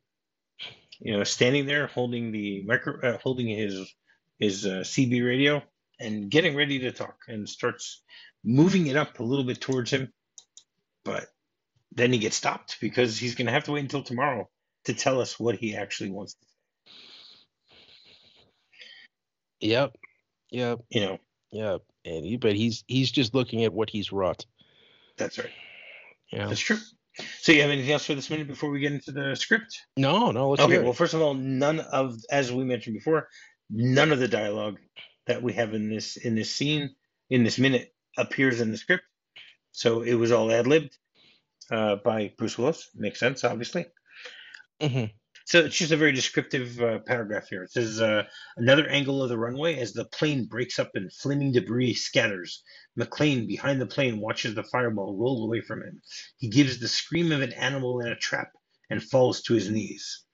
you 1.00 1.12
know, 1.16 1.24
standing 1.24 1.66
there 1.66 1.86
holding 1.86 2.32
the 2.32 2.62
micro, 2.64 3.00
uh, 3.02 3.18
holding 3.18 3.48
his 3.48 3.94
his 4.38 4.66
uh, 4.66 4.82
CB 4.84 5.24
radio 5.24 5.62
and 6.00 6.30
getting 6.30 6.56
ready 6.56 6.80
to 6.80 6.92
talk, 6.92 7.16
and 7.28 7.48
starts 7.48 8.02
moving 8.44 8.86
it 8.86 8.96
up 8.96 9.20
a 9.20 9.24
little 9.24 9.44
bit 9.44 9.60
towards 9.60 9.90
him, 9.90 10.12
but 11.04 11.26
then 11.92 12.12
he 12.12 12.18
gets 12.18 12.36
stopped 12.36 12.78
because 12.80 13.18
he's 13.18 13.34
going 13.34 13.46
to 13.46 13.52
have 13.52 13.64
to 13.64 13.72
wait 13.72 13.80
until 13.80 14.02
tomorrow 14.02 14.48
to 14.84 14.94
tell 14.94 15.20
us 15.20 15.38
what 15.38 15.56
he 15.56 15.76
actually 15.76 16.10
wants. 16.10 16.34
to 16.34 16.40
say. 19.60 19.68
Yep. 19.68 19.96
Yep. 20.50 20.80
You 20.88 21.00
know, 21.00 21.18
Yep. 21.52 21.82
And 22.04 22.24
he, 22.24 22.36
but 22.36 22.54
he's 22.54 22.84
he's 22.86 23.10
just 23.10 23.34
looking 23.34 23.64
at 23.64 23.72
what 23.72 23.90
he's 23.90 24.12
wrought. 24.12 24.46
That's 25.18 25.38
right. 25.38 25.50
Yeah. 26.32 26.46
That's 26.46 26.60
true. 26.60 26.78
So 27.40 27.52
you 27.52 27.60
have 27.60 27.70
anything 27.70 27.92
else 27.92 28.06
for 28.06 28.14
this 28.14 28.30
minute 28.30 28.46
before 28.46 28.70
we 28.70 28.80
get 28.80 28.92
into 28.92 29.12
the 29.12 29.34
script? 29.34 29.78
No, 29.96 30.30
no. 30.30 30.50
Let's 30.50 30.62
Okay. 30.62 30.82
Well, 30.82 30.92
first 30.92 31.12
of 31.12 31.20
all, 31.20 31.34
none 31.34 31.80
of, 31.80 32.16
as 32.30 32.52
we 32.52 32.64
mentioned 32.64 32.94
before, 32.94 33.28
none 33.68 34.12
of 34.12 34.20
the 34.20 34.28
dialogue 34.28 34.78
that 35.30 35.42
we 35.44 35.52
have 35.52 35.74
in 35.74 35.88
this 35.88 36.16
in 36.16 36.34
this 36.34 36.50
scene 36.50 36.96
in 37.30 37.44
this 37.44 37.58
minute 37.58 37.94
appears 38.18 38.60
in 38.60 38.72
the 38.72 38.76
script. 38.76 39.04
So 39.70 40.02
it 40.02 40.14
was 40.14 40.32
all 40.32 40.50
ad 40.50 40.66
libbed 40.66 40.98
uh, 41.70 41.96
by 42.04 42.34
Bruce 42.36 42.58
Willis. 42.58 42.90
Makes 42.96 43.20
sense, 43.20 43.44
obviously. 43.44 43.86
Mhm. 44.80 45.12
So 45.44 45.60
it's 45.60 45.78
just 45.78 45.92
a 45.92 45.96
very 45.96 46.12
descriptive 46.12 46.80
uh, 46.80 46.98
paragraph 47.06 47.46
here. 47.48 47.62
It 47.62 47.70
says 47.70 48.00
uh, 48.00 48.24
another 48.56 48.88
angle 48.88 49.22
of 49.22 49.28
the 49.28 49.38
runway 49.38 49.78
as 49.78 49.92
the 49.92 50.04
plane 50.04 50.46
breaks 50.46 50.80
up 50.80 50.90
and 50.94 51.12
flaming 51.12 51.52
debris 51.52 51.94
scatters. 51.94 52.64
McClane, 52.98 53.46
behind 53.46 53.80
the 53.80 53.86
plane, 53.86 54.20
watches 54.20 54.54
the 54.56 54.64
fireball 54.64 55.16
roll 55.16 55.44
away 55.44 55.60
from 55.60 55.82
him. 55.82 56.02
He 56.38 56.48
gives 56.48 56.80
the 56.80 56.88
scream 56.88 57.30
of 57.30 57.40
an 57.40 57.52
animal 57.52 58.00
in 58.00 58.08
a 58.08 58.16
trap 58.16 58.50
and 58.90 59.02
falls 59.02 59.42
to 59.42 59.54
his 59.54 59.70
knees. 59.70 60.24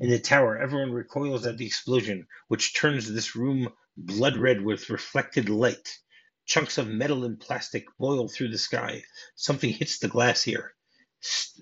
In 0.00 0.08
the 0.10 0.18
tower, 0.18 0.58
everyone 0.58 0.92
recoils 0.92 1.46
at 1.46 1.58
the 1.58 1.66
explosion, 1.66 2.26
which 2.48 2.74
turns 2.74 3.12
this 3.12 3.36
room 3.36 3.68
blood 3.96 4.36
red 4.36 4.62
with 4.62 4.90
reflected 4.90 5.48
light. 5.48 5.98
Chunks 6.46 6.78
of 6.78 6.88
metal 6.88 7.24
and 7.24 7.40
plastic 7.40 7.86
boil 7.98 8.28
through 8.28 8.48
the 8.50 8.58
sky. 8.58 9.02
Something 9.34 9.70
hits 9.70 9.98
the 9.98 10.08
glass 10.08 10.42
here, 10.42 10.74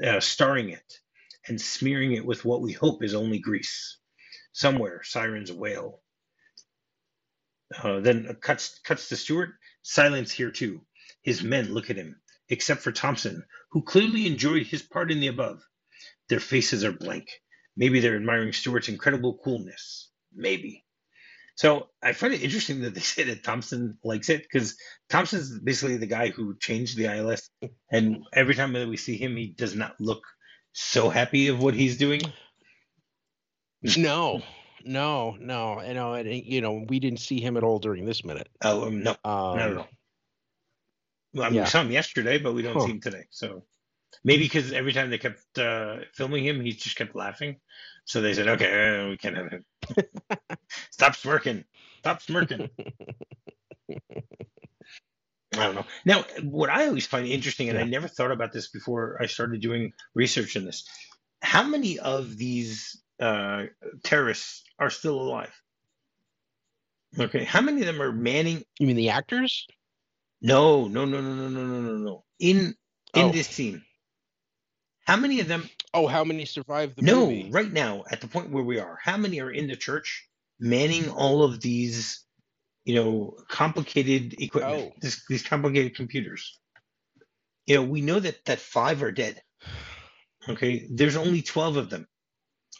uh, 0.04 0.20
starring 0.20 0.70
it 0.70 1.00
and 1.46 1.60
smearing 1.60 2.12
it 2.12 2.24
with 2.24 2.44
what 2.44 2.62
we 2.62 2.72
hope 2.72 3.02
is 3.02 3.14
only 3.14 3.38
grease. 3.38 3.98
Somewhere, 4.52 5.02
sirens 5.02 5.52
wail. 5.52 6.00
Uh, 7.82 8.00
then 8.00 8.36
cuts 8.40 8.78
cuts 8.84 9.08
to 9.08 9.16
Stewart. 9.16 9.50
Silence 9.82 10.30
here 10.30 10.50
too. 10.50 10.86
His 11.22 11.42
men 11.42 11.72
look 11.72 11.90
at 11.90 11.96
him, 11.96 12.20
except 12.48 12.82
for 12.82 12.92
Thompson, 12.92 13.44
who 13.70 13.82
clearly 13.82 14.26
enjoyed 14.26 14.66
his 14.66 14.82
part 14.82 15.10
in 15.10 15.20
the 15.20 15.26
above. 15.28 15.62
Their 16.28 16.40
faces 16.40 16.84
are 16.84 16.92
blank. 16.92 17.28
Maybe 17.76 18.00
they're 18.00 18.16
admiring 18.16 18.52
Stewart's 18.52 18.88
incredible 18.88 19.38
coolness. 19.42 20.10
Maybe. 20.32 20.84
So 21.56 21.88
I 22.02 22.12
find 22.12 22.34
it 22.34 22.42
interesting 22.42 22.82
that 22.82 22.94
they 22.94 23.00
say 23.00 23.24
that 23.24 23.44
Thompson 23.44 23.98
likes 24.04 24.28
it 24.28 24.42
because 24.42 24.76
Thompson's 25.08 25.58
basically 25.58 25.96
the 25.96 26.06
guy 26.06 26.28
who 26.30 26.56
changed 26.58 26.96
the 26.96 27.06
ILS, 27.06 27.50
and 27.90 28.24
every 28.32 28.54
time 28.54 28.72
that 28.72 28.88
we 28.88 28.96
see 28.96 29.16
him, 29.16 29.36
he 29.36 29.48
does 29.48 29.74
not 29.74 30.00
look 30.00 30.22
so 30.72 31.08
happy 31.08 31.48
of 31.48 31.62
what 31.62 31.74
he's 31.74 31.96
doing. 31.98 32.20
No, 33.96 34.42
no, 34.84 35.36
no. 35.38 35.82
You 35.82 35.94
know, 35.94 36.14
and 36.14 36.32
you 36.32 36.60
know, 36.60 36.84
we 36.88 36.98
didn't 36.98 37.20
see 37.20 37.40
him 37.40 37.56
at 37.56 37.62
all 37.62 37.78
during 37.78 38.04
this 38.06 38.24
minute. 38.24 38.48
Oh 38.62 38.86
um, 38.86 39.02
no, 39.02 39.10
Um, 39.24 39.56
not 39.58 39.70
at 39.70 39.76
all. 39.76 39.88
Well, 41.34 41.44
I 41.44 41.48
mean, 41.48 41.56
yeah. 41.56 41.62
we 41.62 41.66
saw 41.66 41.82
him 41.82 41.90
yesterday, 41.90 42.38
but 42.38 42.54
we 42.54 42.62
don't 42.62 42.74
Huh. 42.74 42.86
see 42.86 42.92
him 42.92 43.00
today. 43.00 43.24
So 43.30 43.64
maybe 44.24 44.44
because 44.44 44.72
every 44.72 44.92
time 44.92 45.10
they 45.10 45.18
kept 45.18 45.58
uh, 45.58 45.98
filming 46.14 46.44
him, 46.44 46.60
he 46.60 46.72
just 46.72 46.96
kept 46.96 47.14
laughing. 47.14 47.60
So 48.06 48.20
they 48.20 48.34
said, 48.34 48.48
"Okay, 48.48 49.04
uh, 49.06 49.08
we 49.10 49.16
can't 49.16 49.36
have 49.36 49.50
him. 49.50 49.64
Stop 50.90 51.16
smirking. 51.16 51.64
Stop 52.00 52.22
smirking." 52.22 52.70
I 55.56 55.66
don't 55.66 55.74
know. 55.76 55.86
Now, 56.04 56.24
what 56.42 56.70
I 56.70 56.86
always 56.88 57.06
find 57.06 57.26
interesting, 57.26 57.68
and 57.68 57.78
I 57.78 57.84
never 57.84 58.08
thought 58.08 58.32
about 58.32 58.52
this 58.52 58.68
before 58.70 59.18
I 59.20 59.26
started 59.26 59.60
doing 59.60 59.92
research 60.14 60.56
in 60.56 60.64
this, 60.64 60.84
how 61.42 61.62
many 61.62 61.98
of 61.98 62.36
these 62.36 63.02
uh, 63.20 63.64
terrorists 64.02 64.64
are 64.78 64.90
still 64.90 65.20
alive? 65.20 65.52
Okay, 67.18 67.44
how 67.44 67.60
many 67.60 67.80
of 67.80 67.86
them 67.86 68.02
are 68.02 68.12
manning 68.12 68.64
You 68.78 68.86
mean 68.88 68.96
the 68.96 69.10
actors? 69.10 69.66
no, 70.40 70.88
no, 70.88 71.04
no, 71.04 71.20
no, 71.20 71.34
no, 71.34 71.48
no, 71.48 71.66
no, 71.66 71.80
no, 71.80 71.96
no. 71.98 72.24
In 72.40 72.74
in 73.14 73.26
Oh. 73.26 73.32
this 73.32 73.48
scene, 73.48 73.84
how 75.04 75.16
many 75.16 75.40
of 75.40 75.48
them? 75.48 75.68
Oh, 75.92 76.06
how 76.06 76.24
many 76.24 76.44
survived 76.44 76.96
the 76.96 77.02
no, 77.02 77.26
movie? 77.26 77.50
right 77.50 77.72
now 77.72 78.04
at 78.10 78.20
the 78.20 78.26
point 78.28 78.50
where 78.50 78.64
we 78.64 78.78
are, 78.78 78.98
how 79.02 79.16
many 79.16 79.40
are 79.40 79.50
in 79.50 79.66
the 79.68 79.76
church 79.76 80.28
manning 80.58 81.08
all 81.10 81.42
of 81.42 81.60
these, 81.60 82.24
you 82.84 82.94
know, 82.94 83.36
complicated 83.48 84.34
equipment, 84.40 84.92
Oh. 84.92 84.92
this, 85.00 85.24
these 85.28 85.42
complicated 85.42 85.94
computers? 85.96 86.58
You 87.66 87.76
know, 87.76 87.82
we 87.84 88.00
know 88.02 88.20
that 88.20 88.44
that 88.46 88.58
five 88.58 89.02
are 89.02 89.12
dead. 89.12 89.40
Okay, 90.48 90.86
there's 90.90 91.16
only 91.16 91.40
twelve 91.42 91.76
of 91.78 91.88
them, 91.90 92.06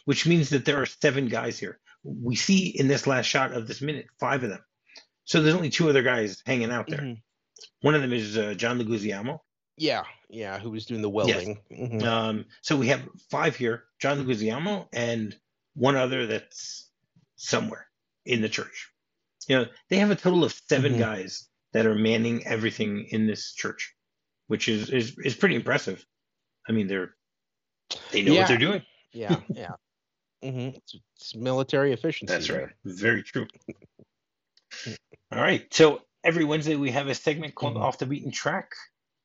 which 0.05 0.27
means 0.27 0.49
that 0.49 0.65
there 0.65 0.81
are 0.81 0.85
seven 0.85 1.27
guys 1.27 1.57
here. 1.57 1.79
We 2.03 2.35
see 2.35 2.67
in 2.67 2.87
this 2.87 3.07
last 3.07 3.25
shot 3.25 3.53
of 3.53 3.67
this 3.67 3.81
minute 3.81 4.05
five 4.19 4.43
of 4.43 4.49
them. 4.49 4.63
So 5.23 5.41
there's 5.41 5.55
only 5.55 5.71
two 5.71 5.89
other 5.89 6.03
guys 6.03 6.41
hanging 6.45 6.69
out 6.71 6.87
there. 6.87 6.99
Mhm. 6.99 7.21
One 7.81 7.95
of 7.95 8.01
them 8.01 8.13
is 8.13 8.37
uh, 8.37 8.53
John 8.53 8.79
Leguizamo. 8.79 9.39
Yeah, 9.77 10.03
yeah. 10.29 10.57
Who 10.59 10.71
was 10.71 10.85
doing 10.85 11.01
the 11.01 11.09
welding? 11.09 11.61
Mhm. 11.71 12.03
Um, 12.03 12.45
so 12.61 12.77
we 12.77 12.87
have 12.87 13.07
five 13.29 13.55
here: 13.55 13.83
John 13.99 14.23
Leguizamo 14.25 14.87
and 14.93 15.35
one 15.73 15.95
other 15.97 16.25
that's 16.27 16.89
somewhere 17.35 17.87
in 18.25 18.41
the 18.41 18.49
church. 18.49 18.89
You 19.47 19.57
know, 19.57 19.65
they 19.89 19.97
have 19.97 20.11
a 20.11 20.15
total 20.15 20.43
of 20.43 20.53
7 20.53 20.93
Mhm. 20.93 20.99
guys 20.99 21.47
that 21.73 21.85
are 21.85 21.93
manning 21.95 22.47
everything 22.47 23.05
in 23.09 23.27
this 23.27 23.53
church, 23.53 23.93
which 24.47 24.69
is 24.69 24.89
is 24.89 25.17
is 25.19 25.35
pretty 25.35 25.55
impressive. 25.55 26.05
I 26.67 26.71
mean, 26.71 26.87
they're 26.87 27.15
they 28.11 28.21
know 28.23 28.33
Yeah. 28.33 28.39
what 28.41 28.47
they're 28.47 28.57
doing. 28.57 28.81
Yeah, 29.11 29.41
yeah. 29.53 29.71
mm-hmm. 30.43 30.75
It's, 30.77 30.95
it's 31.17 31.35
military 31.35 31.91
efficiency. 31.93 32.33
That's 32.33 32.49
right. 32.49 32.69
Very 32.85 33.23
true. 33.23 33.47
All 35.31 35.41
right. 35.41 35.71
So 35.73 36.01
every 36.23 36.43
Wednesday 36.45 36.75
we 36.75 36.91
have 36.91 37.07
a 37.07 37.15
segment 37.15 37.55
called 37.55 37.75
Mhm. 37.75 37.81
Off 37.81 37.97
the 37.97 38.05
Beaten 38.05 38.31
Track, 38.31 38.71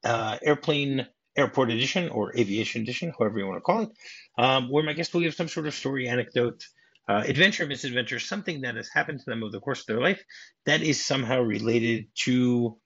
uh, 0.04 0.38
Airplane 0.42 1.06
Airport 1.36 1.70
Edition 1.70 2.08
or 2.08 2.36
Aviation 2.36 2.82
Edition, 2.82 3.12
however 3.18 3.38
you 3.38 3.46
want 3.46 3.58
to 3.58 3.62
call 3.62 3.82
it, 3.82 3.90
um, 4.38 4.70
where 4.70 4.84
my 4.84 4.92
guest 4.92 5.14
will 5.14 5.20
give 5.20 5.34
some 5.34 5.48
sort 5.48 5.66
of 5.66 5.74
story, 5.74 6.08
anecdote, 6.08 6.64
uh, 7.08 7.22
adventure, 7.26 7.66
misadventure, 7.66 8.18
something 8.18 8.62
that 8.62 8.76
has 8.76 8.88
happened 8.88 9.18
to 9.20 9.24
them 9.26 9.42
over 9.42 9.52
the 9.52 9.60
course 9.60 9.80
of 9.80 9.86
their 9.86 10.00
life 10.00 10.22
that 10.66 10.82
is 10.82 11.04
somehow 11.04 11.40
related 11.40 12.06
to 12.14 12.78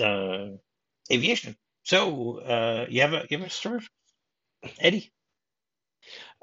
uh, 0.00 0.48
aviation. 1.10 1.56
So 1.82 2.38
uh, 2.38 2.86
you 2.88 3.02
have 3.02 3.12
a 3.12 3.26
you 3.28 3.38
have 3.38 3.46
a 3.46 3.50
story, 3.50 3.80
Eddie? 4.78 5.12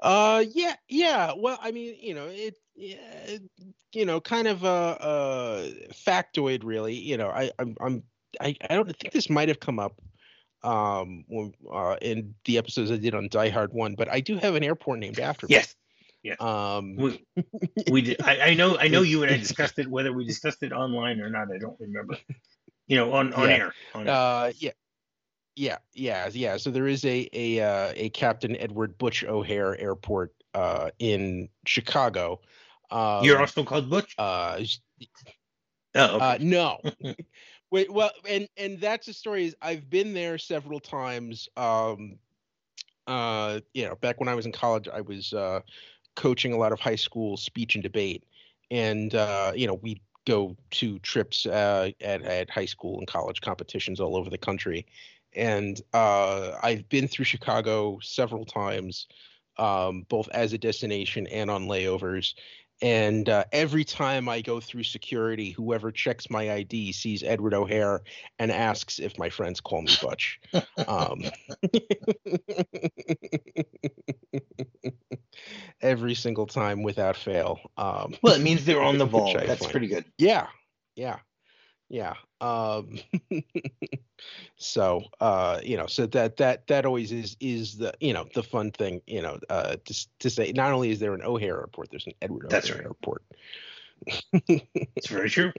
Uh, 0.00 0.44
yeah, 0.52 0.74
yeah. 0.88 1.32
Well, 1.36 1.58
I 1.60 1.72
mean, 1.72 1.96
you 2.00 2.14
know, 2.14 2.26
it, 2.26 2.56
yeah, 2.74 3.38
you 3.92 4.04
know, 4.06 4.20
kind 4.20 4.48
of 4.48 4.64
a, 4.64 4.96
a 5.00 5.92
factoid, 5.92 6.62
really. 6.64 6.94
You 6.94 7.16
know, 7.16 7.28
I, 7.28 7.50
I'm, 7.58 7.76
I'm, 7.80 8.02
I, 8.40 8.56
I 8.68 8.74
don't 8.74 8.86
think 8.86 9.12
this 9.12 9.30
might 9.30 9.48
have 9.48 9.60
come 9.60 9.78
up, 9.78 10.00
um, 10.62 11.24
uh, 11.72 11.96
in 12.02 12.34
the 12.44 12.58
episodes 12.58 12.90
I 12.90 12.96
did 12.96 13.14
on 13.14 13.28
Die 13.30 13.48
Hard 13.48 13.72
One, 13.72 13.94
but 13.94 14.08
I 14.08 14.20
do 14.20 14.36
have 14.36 14.54
an 14.54 14.62
airport 14.62 14.98
named 14.98 15.18
after 15.18 15.46
me. 15.46 15.54
Yes. 15.54 15.74
Um, 16.38 16.96
We, 16.96 17.24
we 17.90 18.02
did, 18.02 18.20
I, 18.22 18.50
I 18.50 18.54
know 18.54 18.76
I 18.76 18.88
know 18.88 19.00
you 19.00 19.22
and 19.22 19.32
I 19.32 19.36
discussed 19.48 19.78
it. 19.78 19.88
Whether 19.88 20.12
we 20.12 20.26
discussed 20.26 20.62
it 20.62 20.72
online 20.72 21.20
or 21.20 21.30
not, 21.30 21.48
I 21.54 21.58
don't 21.58 21.80
remember. 21.80 22.18
You 22.86 22.96
know, 22.96 23.12
on 23.12 23.32
on 23.32 23.48
Yeah. 23.48 23.56
air. 23.56 23.74
On 23.94 24.06
air. 24.06 24.14
Uh, 24.14 24.52
yeah, 24.58 24.70
yeah, 25.56 25.78
yeah, 25.94 26.28
yeah. 26.32 26.56
So 26.58 26.70
there 26.70 26.88
is 26.88 27.04
a 27.06 27.28
a 27.32 27.60
uh, 27.60 27.92
a 27.96 28.10
Captain 28.10 28.54
Edward 28.56 28.98
Butch 28.98 29.24
O'Hare 29.24 29.80
Airport 29.80 30.34
uh, 30.52 30.90
in 30.98 31.48
Chicago. 31.66 32.40
Um, 32.90 33.24
You're 33.24 33.40
also 33.40 33.64
called 33.64 33.88
Butch. 33.88 34.14
uh, 34.18 34.60
Oh, 35.94 36.16
okay. 36.16 36.24
uh, 36.24 36.38
no. 36.40 36.80
Wait, 37.70 37.90
well, 37.92 38.10
and 38.28 38.48
and 38.56 38.80
that's 38.80 39.06
the 39.06 39.12
story. 39.12 39.46
Is 39.46 39.56
I've 39.62 39.88
been 39.88 40.12
there 40.12 40.38
several 40.38 40.80
times. 40.80 41.48
Um, 41.56 42.18
uh, 43.06 43.60
you 43.74 43.86
know, 43.86 43.96
back 43.96 44.20
when 44.20 44.28
I 44.28 44.34
was 44.34 44.46
in 44.46 44.52
college, 44.52 44.88
I 44.88 45.00
was 45.00 45.32
uh, 45.32 45.60
coaching 46.16 46.52
a 46.52 46.58
lot 46.58 46.72
of 46.72 46.80
high 46.80 46.96
school 46.96 47.36
speech 47.36 47.74
and 47.76 47.82
debate, 47.82 48.24
and 48.70 49.14
uh, 49.14 49.52
you 49.54 49.66
know, 49.66 49.74
we 49.74 50.00
go 50.26 50.56
to 50.72 50.98
trips 51.00 51.46
uh, 51.46 51.90
at 52.00 52.22
at 52.22 52.50
high 52.50 52.66
school 52.66 52.98
and 52.98 53.06
college 53.06 53.40
competitions 53.40 54.00
all 54.00 54.16
over 54.16 54.30
the 54.30 54.38
country, 54.38 54.86
and 55.34 55.80
uh, 55.92 56.52
I've 56.62 56.88
been 56.88 57.08
through 57.08 57.26
Chicago 57.26 57.98
several 58.02 58.44
times, 58.44 59.06
um, 59.58 60.06
both 60.08 60.28
as 60.30 60.52
a 60.52 60.58
destination 60.58 61.26
and 61.28 61.50
on 61.50 61.66
layovers. 61.66 62.34
And 62.82 63.28
uh, 63.28 63.44
every 63.52 63.84
time 63.84 64.28
I 64.28 64.40
go 64.40 64.58
through 64.60 64.84
security, 64.84 65.50
whoever 65.50 65.92
checks 65.92 66.30
my 66.30 66.50
ID 66.50 66.92
sees 66.92 67.22
Edward 67.22 67.52
O'Hare 67.54 68.00
and 68.38 68.50
asks 68.50 68.98
if 68.98 69.18
my 69.18 69.28
friends 69.28 69.60
call 69.60 69.82
me 69.82 69.92
Butch. 70.00 70.40
Um, 70.88 71.24
every 75.82 76.14
single 76.14 76.46
time 76.46 76.82
without 76.82 77.16
fail. 77.16 77.60
Um, 77.76 78.14
well, 78.22 78.34
it 78.34 78.40
means 78.40 78.64
they're 78.64 78.82
on 78.82 78.98
the 78.98 79.06
ball. 79.06 79.34
That's 79.34 79.60
find- 79.60 79.70
pretty 79.70 79.86
good. 79.88 80.04
yeah, 80.18 80.46
yeah, 80.96 81.18
yeah. 81.90 82.14
Um, 82.40 82.98
so 84.56 85.02
uh, 85.20 85.60
you 85.62 85.76
know, 85.76 85.86
so 85.86 86.06
that 86.06 86.36
that 86.38 86.66
that 86.68 86.86
always 86.86 87.12
is 87.12 87.36
is 87.40 87.76
the 87.76 87.92
you 88.00 88.14
know 88.14 88.26
the 88.34 88.42
fun 88.42 88.70
thing 88.70 89.02
you 89.06 89.20
know 89.20 89.38
uh, 89.50 89.76
to 89.84 90.08
to 90.20 90.30
say. 90.30 90.52
Not 90.52 90.72
only 90.72 90.90
is 90.90 91.00
there 91.00 91.12
an 91.14 91.22
O'Hare 91.22 91.58
airport, 91.58 91.90
there's 91.90 92.06
an 92.06 92.14
Edward 92.22 92.46
That's 92.48 92.70
O'Hare 92.70 92.78
right. 92.78 92.86
airport. 92.86 93.22
It's 94.96 95.08
very 95.08 95.28
true. 95.28 95.52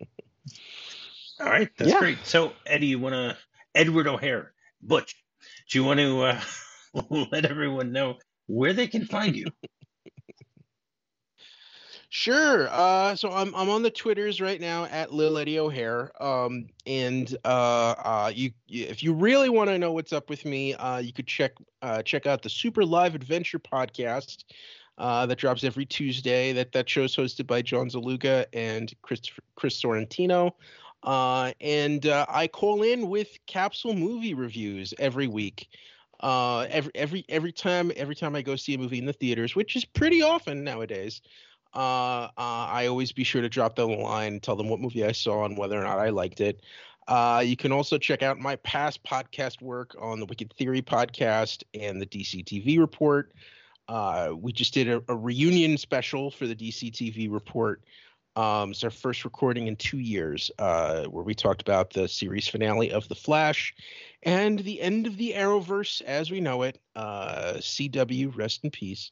All 1.39 1.48
right, 1.48 1.70
that's 1.78 1.91
Yeah. 1.91 2.00
great. 2.00 2.20
So, 2.24 2.54
Eddie, 2.65 2.88
you 2.88 3.00
want 3.00 3.13
to 3.13 3.38
Edward 3.76 4.08
O'Hare? 4.08 4.54
Butch, 4.82 5.15
do 5.70 5.78
you 5.80 5.84
want 5.84 6.00
to 6.00 6.22
uh, 6.22 6.41
let 7.32 7.46
everyone 7.46 7.91
know 7.91 8.17
where 8.48 8.74
they 8.74 8.88
can 8.88 9.06
find 9.06 9.36
you? 9.36 9.46
Sure. 12.13 12.67
Uh, 12.69 13.15
so 13.15 13.32
I'm 13.32 13.56
I'm 13.56 13.69
on 13.69 13.84
the 13.84 13.89
Twitters 13.89 14.41
right 14.41 14.60
now 14.60 14.84
at 14.84 15.13
Lil 15.13 15.38
Eddie 15.38 15.58
O'Hare. 15.58 16.12
Um, 16.21 16.67
and 16.86 17.34
uh, 17.45 17.95
uh, 17.97 18.32
you, 18.36 18.52
if 18.67 19.02
you 19.02 19.13
really 19.13 19.47
want 19.47 19.69
to 19.69 19.80
know 19.80 19.93
what's 19.93 20.12
up 20.12 20.30
with 20.30 20.43
me, 20.43 20.74
uh, 20.74 20.97
you 20.97 21.13
could 21.13 21.26
check 21.26 21.54
uh, 21.82 22.02
check 22.04 22.26
out 22.26 22.41
the 22.41 22.50
Super 22.50 22.84
Live 22.84 23.15
Adventure 23.15 23.60
podcast. 23.60 24.43
Uh, 24.97 25.26
that 25.26 25.38
drops 25.38 25.63
every 25.63 25.86
Tuesday. 25.86 26.52
That 26.52 26.74
that 26.74 26.89
show's 26.89 27.15
hosted 27.15 27.47
by 27.47 27.62
John 27.62 27.89
Zaluga 27.89 28.45
and 28.52 28.93
Chris 29.04 29.21
Chris 29.56 29.82
Sorrentino. 29.82 30.52
Uh, 31.04 31.54
and 31.62 32.06
uh, 32.08 32.26
I 32.28 32.47
call 32.47 32.84
in 32.84 33.08
with 33.08 33.38
capsule 33.47 33.93
movie 33.93 34.34
reviews 34.34 34.93
every 35.00 35.28
week. 35.28 35.69
Uh, 36.19 36.67
every 36.69 36.91
every 36.93 37.26
every 37.30 37.52
time 37.54 37.89
every 37.95 38.15
time 38.15 38.36
I 38.36 38.41
go 38.41 38.58
see 38.58 38.74
a 38.74 38.78
movie 38.78 38.97
in 39.00 39.06
the 39.06 39.13
theaters, 39.13 39.56
which 39.56 39.78
is 39.78 39.86
pretty 39.86 40.21
often 40.21 40.65
nowadays. 40.65 41.21
Uh, 41.73 42.27
uh, 42.27 42.29
I 42.38 42.88
always 42.88 43.12
be 43.12 43.23
sure 43.23 43.41
to 43.41 43.49
drop 43.49 43.75
them 43.75 43.91
a 43.91 43.95
line, 43.95 44.39
tell 44.39 44.55
them 44.55 44.67
what 44.67 44.79
movie 44.79 45.05
I 45.05 45.13
saw 45.13 45.45
and 45.45 45.57
whether 45.57 45.79
or 45.79 45.84
not 45.84 45.99
I 45.99 46.10
liked 46.10 46.41
it. 46.41 46.62
Uh, 47.07 47.41
you 47.45 47.55
can 47.55 47.71
also 47.71 47.97
check 47.97 48.23
out 48.23 48.39
my 48.39 48.55
past 48.57 49.03
podcast 49.03 49.62
work 49.62 49.95
on 49.99 50.19
the 50.19 50.25
Wicked 50.25 50.53
Theory 50.53 50.81
podcast 50.81 51.63
and 51.73 52.01
the 52.01 52.05
DC 52.05 52.45
TV 52.45 52.79
report. 52.79 53.34
Uh, 53.88 54.34
we 54.38 54.51
just 54.51 54.73
did 54.73 54.88
a, 54.88 55.03
a, 55.10 55.15
reunion 55.15 55.77
special 55.77 56.31
for 56.31 56.47
the 56.47 56.55
DC 56.55 56.91
TV 56.91 57.31
report. 57.31 57.84
Um, 58.38 58.71
it's 58.71 58.84
our 58.84 58.89
first 58.89 59.25
recording 59.25 59.67
in 59.67 59.75
two 59.75 59.97
years, 59.99 60.49
uh, 60.60 61.05
where 61.05 61.23
we 61.23 61.36
talked 61.36 61.62
about 61.62 61.91
the 61.91 62.07
series 62.07 62.47
finale 62.47 62.91
of 62.91 63.10
The 63.10 63.15
Flash 63.15 63.75
and 64.23 64.60
the 64.60 64.79
end 64.79 65.07
of 65.07 65.17
the 65.17 65.34
Arrowverse 65.34 66.01
as 66.03 66.31
we 66.31 66.39
know 66.39 66.62
it. 66.62 66.79
Uh, 66.95 67.55
CW, 67.57 68.38
rest 68.38 68.63
in 68.63 68.71
peace 68.71 69.12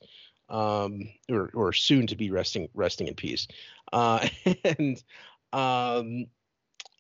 um, 0.50 1.10
or 1.30 1.50
or 1.54 1.74
soon 1.74 2.08
to 2.08 2.16
be 2.16 2.32
resting 2.32 2.70
resting 2.74 3.08
in 3.08 3.16
peace. 3.16 3.48
Uh, 3.94 4.28
and 4.64 5.04
um, 5.54 6.26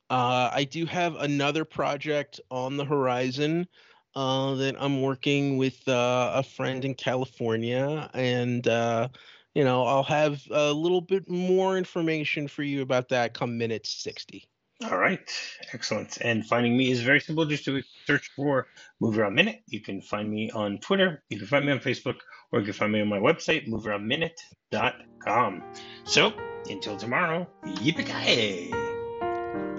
uh, 0.10 0.50
I 0.54 0.64
do 0.70 0.86
have 0.86 1.16
another 1.16 1.66
project 1.66 2.40
on 2.50 2.78
the 2.78 2.86
horizon 2.86 3.68
uh, 4.16 4.56
that 4.56 4.76
I'm 4.80 5.02
working 5.02 5.58
with 5.58 5.88
uh, 5.88 6.32
a 6.36 6.44
friend 6.44 6.84
in 6.84 6.96
California, 6.96 8.10
and 8.14 8.68
uh, 8.68 9.10
you 9.54 9.64
know 9.64 9.84
I'll 9.86 10.04
have 10.04 10.42
a 10.52 10.72
little 10.72 11.02
bit 11.02 11.30
more 11.30 11.78
information 11.78 12.48
for 12.48 12.64
you 12.64 12.82
about 12.82 13.10
that 13.10 13.34
come 13.34 13.58
minute 13.58 13.86
sixty. 13.86 14.48
All 14.82 14.98
right, 14.98 15.30
excellent. 15.74 16.20
And 16.22 16.46
finding 16.46 16.78
me 16.78 16.90
is 16.90 17.02
very 17.02 17.20
simple. 17.20 17.46
Just 17.46 17.66
to 17.66 17.82
search 18.08 18.32
for 18.34 18.68
Movie 19.02 19.20
Rob 19.20 19.34
Minute. 19.34 19.62
You 19.68 19.82
can 19.82 20.02
find 20.02 20.32
me 20.32 20.50
on 20.52 20.78
Twitter. 20.78 21.22
You 21.30 21.38
can 21.38 21.48
find 21.48 21.66
me 21.66 21.74
on 21.74 21.80
Facebook, 21.80 22.16
or 22.54 22.60
you 22.60 22.66
can 22.66 22.74
find 22.74 22.94
me 22.94 23.02
on 23.02 23.10
my 23.10 23.20
website, 23.20 23.68
movierobminute.com. 23.68 25.64
So 26.06 26.32
until 26.70 26.96
tomorrow, 26.96 27.46
yippee 27.66 28.06
ki 28.06 28.72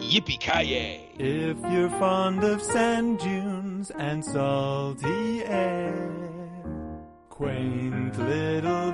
Yippee 0.00 0.38
ki 0.38 1.00
If 1.18 1.56
you're 1.72 1.90
fond 1.90 2.44
of 2.44 2.60
sand 2.60 3.20
dunes 3.20 3.90
and 3.92 4.22
salty 4.22 5.44
air, 5.44 6.10
quaint 7.30 8.18
little 8.18 8.92